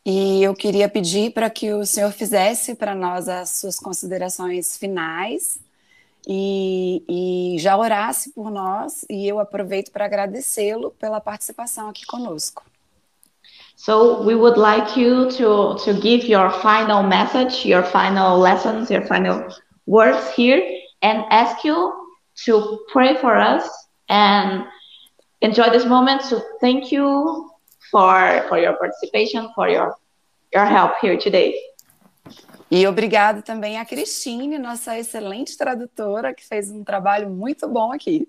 E 0.06 0.42
eu 0.44 0.54
queria 0.54 0.90
pedir 0.90 1.32
para 1.32 1.50
que 1.50 1.72
o 1.72 1.86
senhor 1.86 2.12
fizesse 2.12 2.76
para 2.76 2.96
nós 2.96 3.28
as 3.28 3.52
suas 3.52 3.78
considerações 3.78 4.78
finais 4.78 5.60
e, 6.28 7.04
e 7.08 7.60
já 7.60 7.78
orasse 7.78 8.32
por 8.32 8.50
nós, 8.50 9.06
e 9.10 9.28
eu 9.28 9.40
aproveito 9.40 9.92
para 9.92 10.06
agradecê-lo 10.06 10.92
pela 10.92 11.22
participação 11.22 11.90
aqui 11.90 12.06
conosco. 12.06 12.64
So 13.82 14.22
we 14.24 14.36
would 14.36 14.58
like 14.58 14.98
you 14.98 15.32
to, 15.32 15.80
to 15.86 15.94
give 16.02 16.26
your 16.26 16.52
final 16.52 17.02
message, 17.02 17.66
your 17.66 17.82
final 17.82 18.38
lessons, 18.38 18.92
your 18.92 19.06
final 19.06 19.56
words 19.86 20.30
here, 20.36 20.62
and 21.02 21.24
ask 21.32 21.64
you 21.64 21.94
to 22.44 22.80
pray 22.92 23.16
for 23.16 23.38
us 23.38 23.64
and 24.10 24.66
enjoy 25.40 25.70
this 25.70 25.86
moment 25.86 26.24
to 26.28 26.44
thank 26.60 26.92
you 26.92 27.50
for, 27.90 28.44
for 28.50 28.60
your 28.60 28.76
participation, 28.76 29.50
for 29.56 29.70
your, 29.70 29.96
your 30.54 30.66
help 30.66 31.00
here 31.02 31.18
today. 31.18 31.56
E 32.70 32.86
obrigado 32.86 33.42
também 33.42 33.80
a 33.80 33.86
Cristine, 33.86 34.60
nossa 34.60 35.00
excelente 35.00 35.58
tradutora, 35.58 36.34
que 36.34 36.46
fez 36.46 36.70
um 36.70 36.84
trabalho 36.84 37.30
muito 37.30 37.66
bom 37.66 37.94
aqui. 37.94 38.28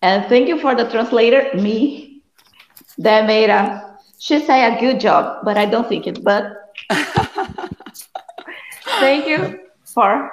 And 0.00 0.26
thank 0.30 0.48
you 0.48 0.58
for 0.58 0.74
the 0.74 0.86
translator, 0.86 1.54
me, 1.60 2.22
that 2.98 3.26
made 3.26 3.50
a, 3.50 3.91
she 4.22 4.38
say 4.46 4.64
a 4.64 4.78
good 4.78 5.00
job, 5.00 5.42
but 5.42 5.56
I 5.58 5.66
don't 5.66 5.88
think 5.88 6.06
it, 6.06 6.22
but 6.22 6.44
thank 9.00 9.26
you 9.26 9.66
for 9.84 10.30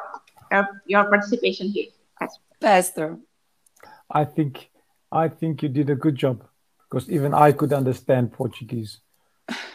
your, 0.52 0.67
your 0.86 1.10
participation 1.10 1.69
here. 1.69 1.88
Pastor. 2.62 3.17
I 4.12 4.25
think 4.25 4.69
I 5.12 5.28
think 5.28 5.63
you 5.63 5.69
did 5.69 5.89
a 5.89 5.95
good 5.95 6.15
job 6.15 6.45
because 6.86 7.10
even 7.10 7.34
I 7.34 7.52
could 7.52 7.73
understand 7.73 8.32
Portuguese 8.32 8.99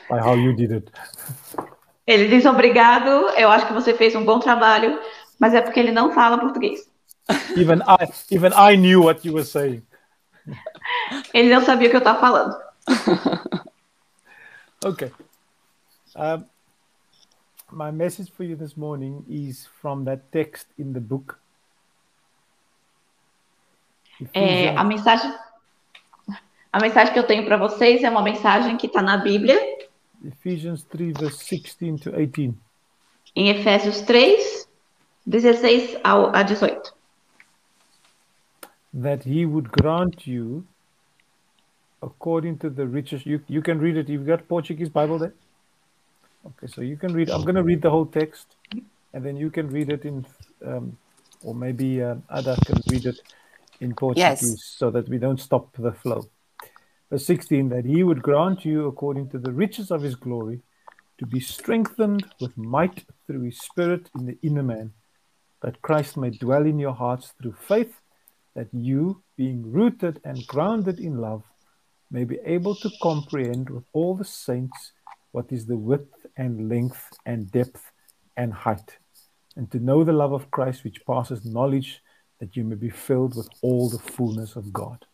by 0.09 0.21
how 0.21 0.35
you 0.35 0.53
did 0.55 0.71
it. 0.71 0.91
Ele 2.07 2.29
diz 2.29 2.45
obrigado, 2.45 3.31
eu 3.39 3.51
acho 3.51 3.67
que 3.67 3.73
você 3.73 3.95
fez 3.95 4.15
um 4.15 4.25
bom 4.27 4.39
trabalho, 4.39 5.01
mas 5.41 5.55
é 5.55 5.63
porque 5.63 5.81
ele 5.81 5.91
não 5.91 6.13
fala 6.13 6.37
português. 6.37 6.81
Even 7.57 7.81
I 7.81 8.07
even 8.31 8.53
I 8.53 8.77
knew 8.77 9.03
what 9.03 9.27
you 9.27 9.33
were 9.33 9.47
saying. 9.47 9.83
Ele 11.33 11.49
não 11.49 11.63
sabia 11.63 11.89
o 11.89 11.91
que 11.91 11.97
eu 11.97 12.01
estava 12.01 12.21
falando. 12.21 12.55
Okay. 14.85 15.11
Um, 16.15 16.45
my 17.73 17.91
message 17.91 18.31
for 18.31 18.45
you 18.45 18.55
this 18.55 18.77
morning 18.77 19.25
is 19.29 19.67
from 19.81 20.05
that 20.05 20.31
text 20.31 20.67
in 20.79 20.93
the 20.93 21.01
book. 21.01 21.39
É, 24.33 24.77
a 24.77 24.85
mensagem 24.85 25.35
a 26.73 26.79
mensagem 26.81 27.13
que 27.13 27.19
eu 27.19 27.27
tenho 27.27 27.45
para 27.45 27.57
vocês 27.57 28.03
é 28.05 28.11
uma 28.11 28.23
mensagem 28.23 28.77
que 28.77 28.87
está 28.87 29.03
na 29.03 29.17
Bíblia, 29.17 29.59
Ephesians 30.25 30.85
3, 30.85 31.15
verse 31.19 31.39
16 31.51 32.01
to 32.01 32.11
18. 32.13 32.55
em 33.35 33.49
Efésios 33.49 34.01
3, 34.03 34.69
16 35.27 35.99
ao, 36.05 36.35
a 36.35 36.43
18. 36.43 36.95
That 39.03 39.29
he 39.29 39.45
would 39.45 39.71
grant 39.71 40.27
you, 40.27 40.65
according 42.05 42.59
to 42.59 42.71
the 42.71 42.87
riches. 42.87 43.25
You, 43.25 43.41
you 43.49 43.63
can 43.63 43.79
read 43.79 43.97
it. 43.97 44.09
You've 44.09 44.27
got 44.27 44.47
Portuguese 44.49 44.89
Bible 44.89 45.19
there? 45.19 45.35
Okay, 46.47 46.67
so 46.67 46.81
you 46.83 46.97
can 46.97 47.15
read. 47.15 47.31
I'm 47.31 47.43
going 47.43 47.55
to 47.55 47.63
read 47.63 47.81
the 47.81 47.91
whole 47.91 48.07
text, 48.07 48.57
and 49.15 49.25
then 49.25 49.37
you 49.37 49.51
can 49.51 49.69
read 49.69 49.91
it 49.91 50.05
in, 50.05 50.27
um, 50.65 50.97
or 51.43 51.55
maybe 51.55 52.03
uh, 52.03 52.17
Ada 52.31 52.57
can 52.67 52.81
read 52.91 53.07
it 53.07 53.21
in 53.81 53.95
Portuguese 53.95 54.63
so 54.65 54.91
that 54.91 55.09
we 55.09 55.19
don't 55.19 55.41
stop 55.41 55.75
the 55.79 55.93
flow. 55.93 56.29
Verse 57.11 57.27
16 57.27 57.69
that 57.71 57.85
he 57.85 58.03
would 58.03 58.23
grant 58.23 58.65
you, 58.65 58.87
according 58.87 59.31
to 59.31 59.39
the 59.39 59.53
riches 59.53 59.91
of 59.91 60.03
his 60.03 60.15
glory, 60.15 60.61
to 61.19 61.27
be 61.27 61.41
strengthened 61.41 62.27
with 62.41 62.57
might 62.57 63.05
through 63.27 63.43
his 63.43 63.59
spirit 63.61 64.11
in 64.19 64.27
the 64.27 64.39
inner 64.43 64.63
man, 64.63 64.93
that 65.63 65.81
Christ 65.81 66.17
may 66.17 66.31
dwell 66.31 66.67
in 66.67 66.79
your 66.79 66.93
hearts 66.93 67.33
through 67.41 67.55
faith, 67.67 68.01
that 68.55 68.69
you, 68.73 69.23
being 69.37 69.73
rooted 69.73 70.21
and 70.25 70.47
grounded 70.47 70.99
in 71.01 71.19
love, 71.19 71.43
may 72.15 72.23
be 72.23 72.39
able 72.47 72.77
to 72.77 72.89
comprehend 73.03 73.69
with 73.69 73.83
all 73.93 74.15
the 74.15 74.25
saints 74.25 74.93
what 75.33 75.47
is 75.51 75.67
the 75.67 75.77
width 75.77 76.15
and 76.37 76.69
length 76.69 77.03
and 77.27 77.51
depth 77.51 77.83
and 78.37 78.53
height, 78.53 78.99
and 79.57 79.69
to 79.73 79.81
know 79.81 80.05
the 80.05 80.13
love 80.13 80.33
of 80.33 80.49
Christ 80.53 80.85
which 80.85 81.05
passes 81.05 81.45
knowledge, 81.45 82.01
that 82.39 82.57
you 82.57 82.63
may 82.63 82.77
be 82.77 82.89
filled 82.89 83.35
with 83.37 83.49
all 83.63 83.89
the 83.89 83.99
fullness 83.99 84.55
of 84.55 84.73
God. 84.73 85.05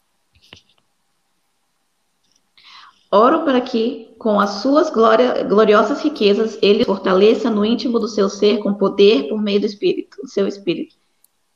Oro 3.10 3.44
para 3.46 3.62
que, 3.62 4.14
com 4.18 4.38
as 4.38 4.60
suas 4.62 4.90
glória, 4.90 5.42
gloriosas 5.44 6.02
riquezas, 6.02 6.58
ele 6.60 6.84
fortaleça 6.84 7.50
no 7.50 7.64
íntimo 7.64 7.98
do 7.98 8.08
seu 8.08 8.28
ser 8.28 8.58
com 8.58 8.74
poder 8.74 9.26
por 9.28 9.40
meio 9.40 9.60
do 9.60 9.66
Espírito, 9.66 10.18
do 10.22 10.28
seu 10.28 10.46
Espírito, 10.46 10.94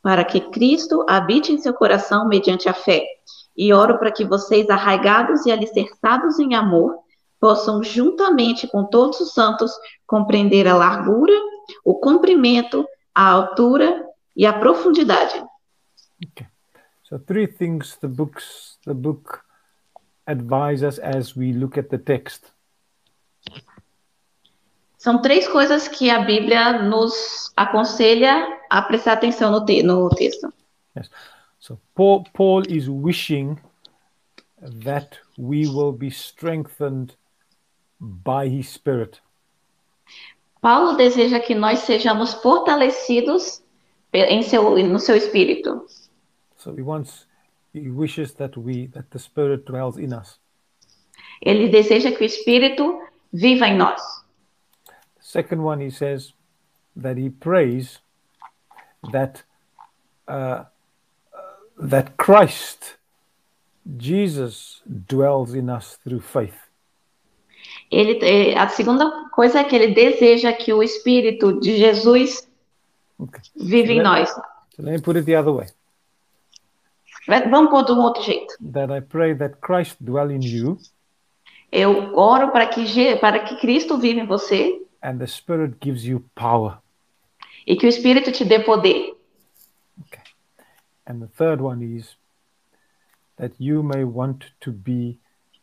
para 0.03 0.25
que 0.25 0.41
Cristo 0.41 1.05
habite 1.07 1.53
em 1.53 1.59
seu 1.59 1.75
coração 1.75 2.27
mediante 2.27 2.67
a 2.67 2.73
fé. 2.73 3.05
E 3.57 3.73
oro 3.73 3.99
para 3.99 4.11
que 4.11 4.25
vocês, 4.25 4.69
arraigados 4.69 5.47
e 5.47 5.53
alicerçados 5.53 6.39
em 6.39 6.55
amor, 6.55 6.99
possam, 7.41 7.83
juntamente 7.83 8.67
com 8.67 8.85
todos 8.85 9.21
os 9.21 9.33
santos, 9.33 9.73
compreender 10.07 10.67
a 10.67 10.77
largura, 10.77 11.35
o 11.85 11.95
comprimento, 11.95 12.87
a 13.15 13.29
altura 13.29 14.05
e 14.35 14.47
a 14.47 14.53
profundidade. 14.53 15.45
Okay. 16.31 16.47
So 17.05 17.19
three 17.19 17.47
things 17.47 17.97
the 17.97 18.09
books 18.09 18.79
the 18.87 18.95
book 18.95 19.41
advise 20.27 20.83
us 20.83 20.99
as 20.99 21.37
we 21.37 21.53
look 21.53 21.79
at 21.79 21.89
the 21.91 21.99
text. 21.99 22.53
São 24.97 25.21
três 25.21 25.47
coisas 25.47 25.87
que 25.87 26.09
a 26.09 26.21
Bíblia 26.21 26.83
nos 26.83 27.53
aconselha 27.55 28.59
a 28.71 28.81
prestar 28.81 29.13
atenção 29.13 29.51
no, 29.51 29.63
te 29.63 29.83
no 29.83 30.09
texto. 30.09 30.51
Yes. 30.97 31.11
So 31.65 31.79
Paul 31.95 32.27
Paul 32.35 32.63
is 32.69 32.91
wishing 32.91 33.59
that 34.61 35.17
we 35.39 35.67
will 35.67 35.93
be 35.93 36.11
strengthened 36.11 37.17
by 37.99 38.49
his 38.49 38.69
spirit. 38.69 39.19
Paulo 40.61 40.95
deseja 40.99 41.41
que 41.41 41.55
nós 41.55 41.79
sejamos 41.79 42.35
fortalecidos 42.35 43.63
em 44.13 44.43
seu, 44.43 44.77
no 44.85 44.99
seu 44.99 45.17
espírito. 45.17 45.87
So 46.59 46.75
he 46.75 46.83
wants 46.83 47.25
he 47.73 47.89
wishes 47.89 48.35
that 48.35 48.59
we 48.59 48.89
that 48.89 49.11
the 49.11 49.19
spirit 49.19 49.65
dwells 49.65 49.97
in 49.97 50.13
us. 50.13 50.39
Ele 51.41 51.71
deseja 51.71 52.13
que 52.13 52.25
o 52.25 52.27
espírito 52.27 53.01
viva 53.33 53.69
em 53.69 53.79
nós. 53.79 54.03
Second 55.19 55.63
one, 55.63 55.81
he 55.81 55.91
says 55.91 56.35
that 56.95 57.17
he 57.17 57.31
prays 57.31 58.01
that 59.13 59.43
uh, 60.29 60.65
that 61.79 62.13
Christ, 62.17 62.97
Jesus, 63.87 64.83
dwells 64.87 65.55
in 65.55 65.69
us 65.69 65.97
through 66.05 66.21
faith. 66.23 66.55
Ele, 67.91 68.19
eh, 68.23 68.57
a 68.59 68.69
segunda 68.69 69.29
coisa 69.31 69.61
é 69.61 69.65
que 69.65 69.75
ele 69.77 69.95
deseja 69.95 70.53
que 70.53 70.73
o 70.73 70.83
espírito 70.83 71.59
de 71.61 71.77
Jesus 71.77 72.49
Okay. 73.19 73.41
viva 73.57 73.93
em 73.93 73.97
Let- 73.99 74.05
nós. 74.05 74.31
So 74.75 74.83
let 74.83 74.93
me 74.93 75.01
put 75.01 75.17
it 75.17 75.25
the 75.27 75.39
other 75.39 75.53
way: 75.55 75.67
Vamos 77.51 77.71
pôr 77.71 77.85
de 77.85 77.93
um 77.93 78.01
outro 78.01 78.23
jeito. 78.23 78.55
that 78.73 78.93
I 78.93 79.01
pray 79.01 79.35
that 79.37 79.57
Christ 79.61 79.97
dwell 80.01 80.31
in 80.31 80.41
you, 80.43 80.79
Eu 81.71 82.17
oro 82.17 82.51
para 82.51 82.67
que, 82.67 83.17
para 83.17 83.41
que 83.41 83.57
Cristo 83.61 83.99
viva 83.99 84.21
em 84.21 84.27
você 84.27 84.81
and 85.03 85.19
the 85.19 85.27
Spirit 85.27 85.77
gives 85.83 86.05
you 86.05 86.25
power. 86.35 86.79
e 87.67 87.77
que 87.77 87.87
o 87.87 87.89
espírito 87.89 88.31
te 88.33 88.45
dê 88.45 88.59
poder. 88.61 89.15
And 91.07 91.21
the 91.21 91.29
third 91.37 91.61
one 91.61 91.83
is 91.83 92.17
that 93.37 93.53
you 93.59 93.83
may 93.83 94.05
want 94.05 94.47
to 94.61 94.73
be 94.73 95.19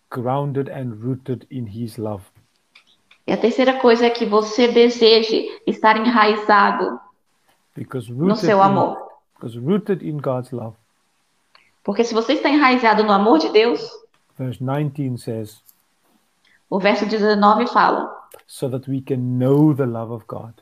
grounded 0.09 0.69
and 0.69 1.01
rooted 1.03 1.47
in 1.49 1.67
His 1.67 1.97
love. 1.97 2.23
E 3.27 3.31
a 3.31 3.37
terceira 3.37 3.79
coisa 3.79 4.05
é 4.05 4.09
que 4.09 4.25
você 4.25 4.67
deseje 4.67 5.47
estar 5.65 5.95
enraizado 5.97 6.99
Because 7.75 8.11
no 8.11 8.25
rooted, 8.27 8.45
seu 8.45 8.57
in, 8.57 8.61
amor. 8.61 8.97
because 9.35 9.57
rooted 9.57 10.03
in 10.05 10.17
God's 10.17 10.51
love. 10.51 10.75
Porque 11.83 12.03
se 12.03 12.13
você 12.13 12.33
está 12.33 12.49
enraizado 12.49 13.03
no 13.03 13.11
amor 13.11 13.39
de 13.39 13.49
Deus, 13.49 13.81
Verse 14.37 14.59
19 14.59 15.17
says, 15.17 15.61
o 16.69 16.79
verso 16.79 17.05
19 17.05 17.67
fala, 17.67 18.11
so 18.47 18.69
that 18.69 18.89
we 18.89 19.01
can 19.01 19.17
know 19.37 19.73
the 19.73 19.85
love 19.85 20.11
of 20.11 20.25
God, 20.27 20.53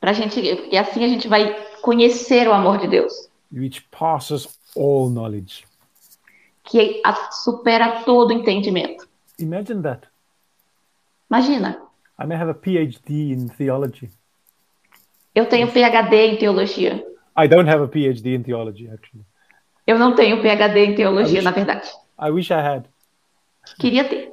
pra 0.00 0.12
gente, 0.12 0.40
e 0.40 0.76
assim 0.78 1.04
a 1.04 1.08
gente 1.08 1.28
vai 1.28 1.54
conhecer 1.82 2.48
o 2.48 2.52
amor 2.52 2.78
de 2.78 2.86
Deus, 2.88 3.28
which 3.52 3.88
passes 3.90 4.48
all 4.74 5.08
knowledge. 5.10 5.64
que 6.64 7.00
supera 7.30 8.02
todo 8.04 8.32
entendimento. 8.32 9.06
Imagine 9.38 9.82
that. 9.82 10.08
Imagina, 11.30 11.80
I 12.18 12.26
may 12.26 12.34
have 12.36 12.50
a 12.50 12.54
PhD 12.54 13.30
in 13.32 13.48
theology. 13.48 14.10
eu 15.34 15.46
tenho 15.48 15.68
PhD 15.70 16.16
em 16.16 16.36
teologia. 16.38 17.04
I 17.36 17.46
don't 17.46 17.68
have 17.68 17.82
a 17.84 17.88
PhD 17.88 18.34
in 18.34 18.42
theology, 18.42 18.88
actually. 18.88 19.24
Eu 19.86 19.98
não 19.98 20.14
tenho 20.14 20.40
PhD 20.42 20.86
em 20.86 20.94
teologia, 20.94 21.40
Aí- 21.40 21.44
na 21.44 21.50
verdade. 21.52 21.88
I 22.18 22.30
wish 22.30 22.50
I 22.50 22.54
had. 22.60 22.84
Queria 23.78 24.08
ter. 24.08 24.32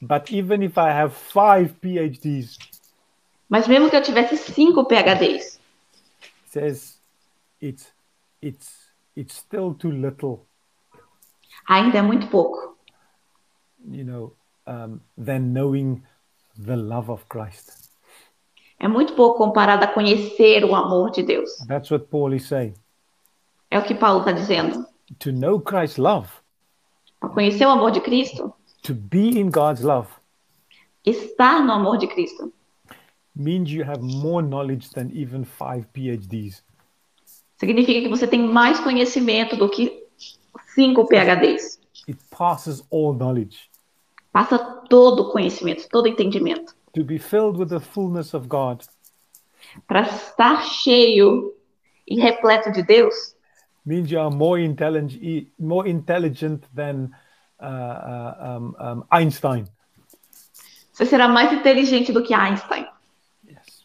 But 0.00 0.30
even 0.30 0.62
if 0.62 0.76
I 0.78 0.90
have 0.90 1.12
five 1.14 1.74
PhDs, 1.82 2.58
Mas 3.48 3.66
mesmo 3.66 3.88
que 3.88 3.96
eu 3.96 4.02
tivesse 4.02 4.36
cinco 4.36 4.84
PhDs, 4.86 5.58
says 6.50 6.97
it's 7.60 7.92
it's 8.42 8.92
it's 9.16 9.34
still 9.34 9.74
too 9.74 9.90
little, 9.90 10.46
Ainda 11.68 11.98
é 11.98 12.02
muito 12.02 12.28
pouco. 12.28 12.76
you 13.90 14.04
know, 14.04 14.32
um, 14.66 15.00
than 15.16 15.52
knowing 15.52 16.02
the 16.56 16.76
love 16.76 17.10
of 17.10 17.24
Christ. 17.28 17.88
É 18.80 18.86
muito 18.86 19.14
pouco 19.14 19.38
comparado 19.38 19.84
a 19.84 19.88
conhecer 19.88 20.64
o 20.64 20.74
amor 20.74 21.10
de 21.10 21.22
Deus. 21.22 21.50
That's 21.66 21.90
what 21.90 22.06
Paul 22.06 22.32
is 22.34 22.46
saying. 22.46 22.74
É 23.70 23.78
o 23.78 23.84
que 23.84 23.94
Paulo 23.94 24.20
está 24.20 24.32
dizendo. 24.32 24.86
To 25.20 25.32
know 25.32 25.60
Christ's 25.60 25.98
love, 25.98 26.28
Para 27.20 27.30
conhecer 27.30 27.66
o 27.66 27.70
amor 27.70 27.90
de 27.90 28.00
Cristo, 28.00 28.54
to 28.82 28.94
be 28.94 29.40
in 29.40 29.50
God's 29.50 29.82
love, 29.82 30.08
estar 31.04 31.64
no 31.64 31.72
amor 31.72 31.98
de 31.98 32.06
Cristo, 32.06 32.52
means 33.34 33.70
you 33.70 33.82
have 33.84 34.00
more 34.00 34.42
knowledge 34.46 34.90
than 34.90 35.10
even 35.12 35.44
five 35.44 35.86
PhDs. 35.92 36.62
Significa 37.58 38.00
que 38.00 38.08
você 38.08 38.26
tem 38.26 38.40
mais 38.40 38.80
conhecimento 38.80 39.56
do 39.56 39.68
que 39.68 40.04
cinco 40.74 41.06
PhDs. 41.06 41.78
It 42.08 42.18
passes 42.30 42.82
all 42.90 43.12
knowledge. 43.12 43.68
Passa 44.32 44.58
todo 44.88 45.24
o 45.24 45.32
conhecimento, 45.32 45.88
todo 45.88 46.06
o 46.06 46.08
entendimento. 46.08 46.74
To 46.94 47.04
be 47.04 47.18
filled 47.18 47.58
with 47.58 47.68
the 47.68 47.80
fullness 47.80 48.34
of 48.34 48.48
God 48.48 48.82
Para 49.86 50.02
estar 50.02 50.62
cheio 50.62 51.54
e 52.06 52.18
repleto 52.20 52.72
de 52.72 52.82
Deus, 52.82 53.34
means 53.84 54.10
you 54.10 54.20
are 54.20 54.34
more 54.34 54.62
intelligent, 54.62 55.50
more 55.58 55.88
intelligent 55.88 56.64
than 56.74 57.10
uh, 57.60 57.64
uh, 57.64 58.56
um, 58.58 58.74
um, 58.80 59.04
Einstein. 59.10 59.66
você 60.92 61.06
será 61.06 61.28
mais 61.28 61.52
inteligente 61.52 62.12
do 62.12 62.22
que 62.22 62.34
Einstein. 62.34 62.86
Yes, 63.46 63.84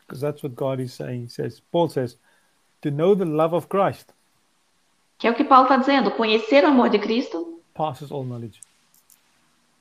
because 0.00 0.20
that's 0.20 0.42
what 0.42 0.54
God 0.54 0.80
is 0.80 0.92
saying. 0.92 1.24
He 1.24 1.28
says, 1.28 1.60
Paul 1.70 1.88
says, 1.88 2.16
to 2.82 2.90
know 2.90 3.14
the 3.16 3.24
love 3.24 3.54
of 3.54 3.66
Christ 3.68 4.08
Que 5.18 5.26
é 5.26 5.30
o 5.30 5.34
que 5.34 5.42
Paulo 5.44 5.64
está 5.64 5.76
dizendo. 5.76 6.10
Conhecer 6.12 6.64
o 6.64 6.68
amor 6.68 6.88
de 6.90 6.98
Cristo 6.98 7.60
passes 7.74 8.10
all 8.12 8.24
knowledge. 8.24 8.60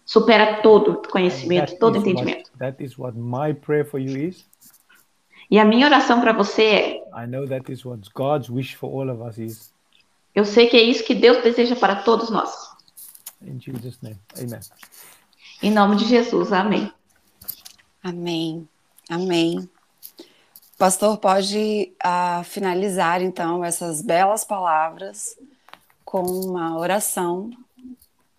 supera 0.06 0.62
todo 0.62 0.96
That 0.96 1.10
conhecimento, 1.10 1.78
todo 1.78 1.98
is 1.98 2.04
what- 2.04 2.10
entendimento. 2.12 2.52
that 2.58 2.84
is 2.84 2.98
what 2.98 3.18
my 3.18 3.54
prayer 3.54 3.86
for 3.86 4.00
you 4.00 4.18
is. 4.18 4.46
E 5.50 5.60
a 5.60 5.64
minha 5.66 5.86
oração 5.88 6.20
para 6.22 6.34
você 6.34 6.64
é: 6.64 6.96
I 7.24 7.28
know 7.28 7.48
that 7.48 7.72
is 7.72 7.86
what 7.86 8.10
God's 8.14 8.50
wish 8.50 8.76
for 8.76 8.90
all 8.92 9.10
of 9.10 9.22
us 9.24 9.38
is. 9.38 9.74
eu 10.36 10.44
sei 10.46 10.68
que 10.68 10.76
é 10.78 10.82
isso 10.82 11.04
que 11.06 11.14
Deus 11.16 11.42
deseja 11.44 11.76
para 11.76 11.98
todos 12.04 12.30
nós. 12.30 12.52
In 13.42 13.60
Jesus' 13.60 14.00
name, 14.02 14.18
Amen. 14.38 14.60
Em 15.62 15.72
nome 15.72 15.96
de 15.98 16.06
Jesus, 16.06 16.52
amém. 16.52 16.92
Amém. 18.04 18.68
Amém. 19.10 19.70
Pastor, 20.78 21.18
pode 21.18 21.96
ah, 22.04 22.44
finalizar 22.44 23.22
então 23.22 23.66
essas 23.66 24.02
belas 24.02 24.44
palavras 24.44 25.36
com 26.06 26.22
uma 26.22 26.78
oração 26.78 27.50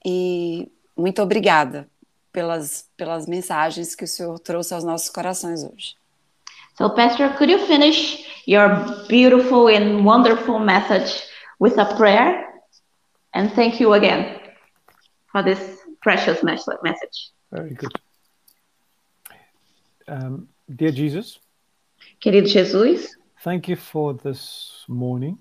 e 0.07 0.71
muito 0.97 1.21
obrigada 1.21 1.89
pelas, 2.33 2.89
pelas 2.97 3.27
mensagens 3.27 3.97
que 3.97 4.05
o 4.05 4.07
Senhor 4.07 4.39
trouxe 4.39 4.73
aos 4.73 4.85
nossos 4.85 5.11
corações 5.11 5.65
hoje. 5.65 5.97
So, 6.77 6.89
Pastor, 6.91 7.37
could 7.37 7.51
you 7.51 7.59
finish 7.67 8.25
your 8.47 8.69
beautiful 9.09 9.67
and 9.67 10.05
wonderful 10.05 10.61
message 10.61 11.25
with 11.59 11.77
a 11.77 11.97
prayer? 11.97 12.47
And 13.35 13.51
thank 13.51 13.81
you 13.81 13.95
again 13.95 14.41
for 15.33 15.43
this 15.43 15.59
precious 16.01 16.41
mes- 16.45 16.65
message. 16.85 17.33
Very 17.51 17.75
good. 17.75 17.93
Um, 20.07 20.49
dear 20.69 20.93
Jesus, 20.93 21.41
Querido 22.21 22.49
Jesus, 22.49 23.17
thank 23.45 23.71
you 23.71 23.77
for 23.77 24.15
this 24.17 24.85
morning. 24.89 25.39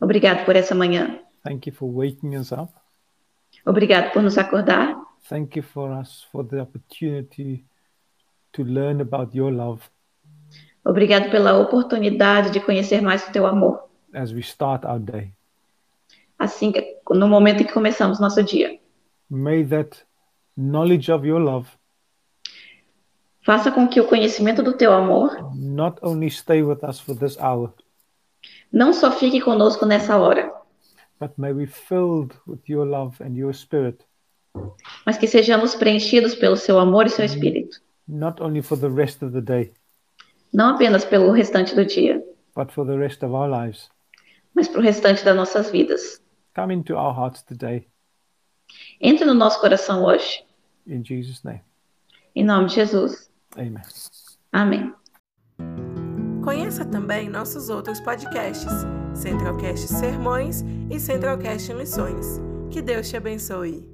obrigado 0.00 0.44
por 0.44 0.54
essa 0.56 0.74
manhã. 0.74 1.20
Thank 1.42 1.66
you 1.68 1.74
for 1.74 1.90
waking 1.90 2.36
us 2.36 2.52
up. 2.52 2.72
Obrigado 3.66 4.12
por 4.12 4.22
nos 4.22 4.36
acordar. 4.38 4.96
Thank 5.28 5.56
you 5.56 5.62
for 5.62 5.90
us 5.92 6.22
for 6.30 6.44
the 6.44 6.60
opportunity 6.60 7.64
to 8.52 8.62
learn 8.62 9.00
about 9.00 9.34
your 9.36 9.50
love 9.52 9.82
Obrigado 10.84 11.30
pela 11.30 11.58
oportunidade 11.58 12.50
de 12.50 12.60
conhecer 12.60 13.00
mais 13.00 13.26
o 13.26 13.32
teu 13.32 13.46
amor. 13.46 13.88
as 14.12 14.32
we 14.32 14.40
start 14.40 14.84
our 14.84 14.98
day. 15.00 15.32
Assim, 16.38 16.70
que- 16.70 16.98
no 17.10 17.26
momento 17.26 17.62
em 17.62 17.66
que 17.66 17.72
começamos 17.72 18.20
nosso 18.20 18.42
dia. 18.42 18.78
May 19.30 19.64
that 19.64 20.04
knowledge 20.56 21.10
of 21.10 21.26
your 21.26 21.40
love 21.40 21.68
Faça 23.44 23.70
com 23.70 23.86
que 23.86 24.00
o 24.00 24.08
conhecimento 24.08 24.62
do 24.62 24.72
teu 24.76 24.92
amor 24.92 25.54
not 25.54 25.98
only 26.02 26.30
stay 26.30 26.62
with 26.62 26.78
us 26.82 26.98
for 26.98 27.14
this 27.16 27.36
hour, 27.38 27.72
não 28.72 28.92
só 28.92 29.10
fique 29.12 29.40
conosco 29.40 29.84
nessa 29.86 30.16
hora, 30.16 30.52
but 31.20 31.32
may 31.36 31.52
we 31.52 31.66
filled 31.66 32.34
with 32.46 32.60
your 32.68 32.86
love 32.86 33.22
and 33.22 33.34
your 33.36 33.52
spirit, 33.54 34.02
mas 35.04 35.16
que 35.18 35.26
sejamos 35.26 35.74
preenchidos 35.74 36.34
pelo 36.34 36.56
seu 36.56 36.78
amor 36.78 37.06
e 37.06 37.10
seu 37.10 37.24
espírito. 37.24 37.78
not 38.08 38.40
only 38.42 38.62
for 38.62 38.78
the 38.78 38.88
rest 38.88 39.22
of 39.22 39.32
the 39.32 39.40
day, 39.40 39.72
Não 40.52 40.74
apenas 40.76 41.04
pelo 41.04 41.30
restante 41.32 41.74
do 41.74 41.84
dia, 41.84 42.22
but 42.56 42.70
for 42.72 42.86
the 42.86 42.96
rest 42.96 43.22
of 43.24 43.34
our 43.34 43.48
lives. 43.48 43.90
mas 44.54 44.68
para 44.68 44.80
o 44.80 44.82
restante 44.82 45.24
das 45.24 45.36
nossas 45.36 45.70
vidas. 45.70 46.22
Come 46.54 46.72
into 46.72 46.94
our 46.94 47.12
hearts 47.14 47.42
today. 47.42 47.86
Entre 49.00 49.24
no 49.26 49.34
nosso 49.34 49.60
coração 49.60 50.04
hoje. 50.04 50.44
In 50.86 51.02
Jesus' 51.04 51.42
name. 51.44 51.60
Em 52.36 52.44
nome 52.44 52.68
de 52.68 52.76
Jesus. 52.76 53.28
Amen. 53.56 53.82
Amém. 54.52 54.94
Conheça 56.42 56.84
também 56.84 57.28
nossos 57.28 57.68
outros 57.68 58.00
podcasts, 58.00 58.72
Centralcast 59.14 59.88
Sermões 59.88 60.62
e 60.90 61.00
Centralcast 61.00 61.72
Missões. 61.72 62.40
Que 62.70 62.82
Deus 62.82 63.08
te 63.08 63.16
abençoe. 63.16 63.93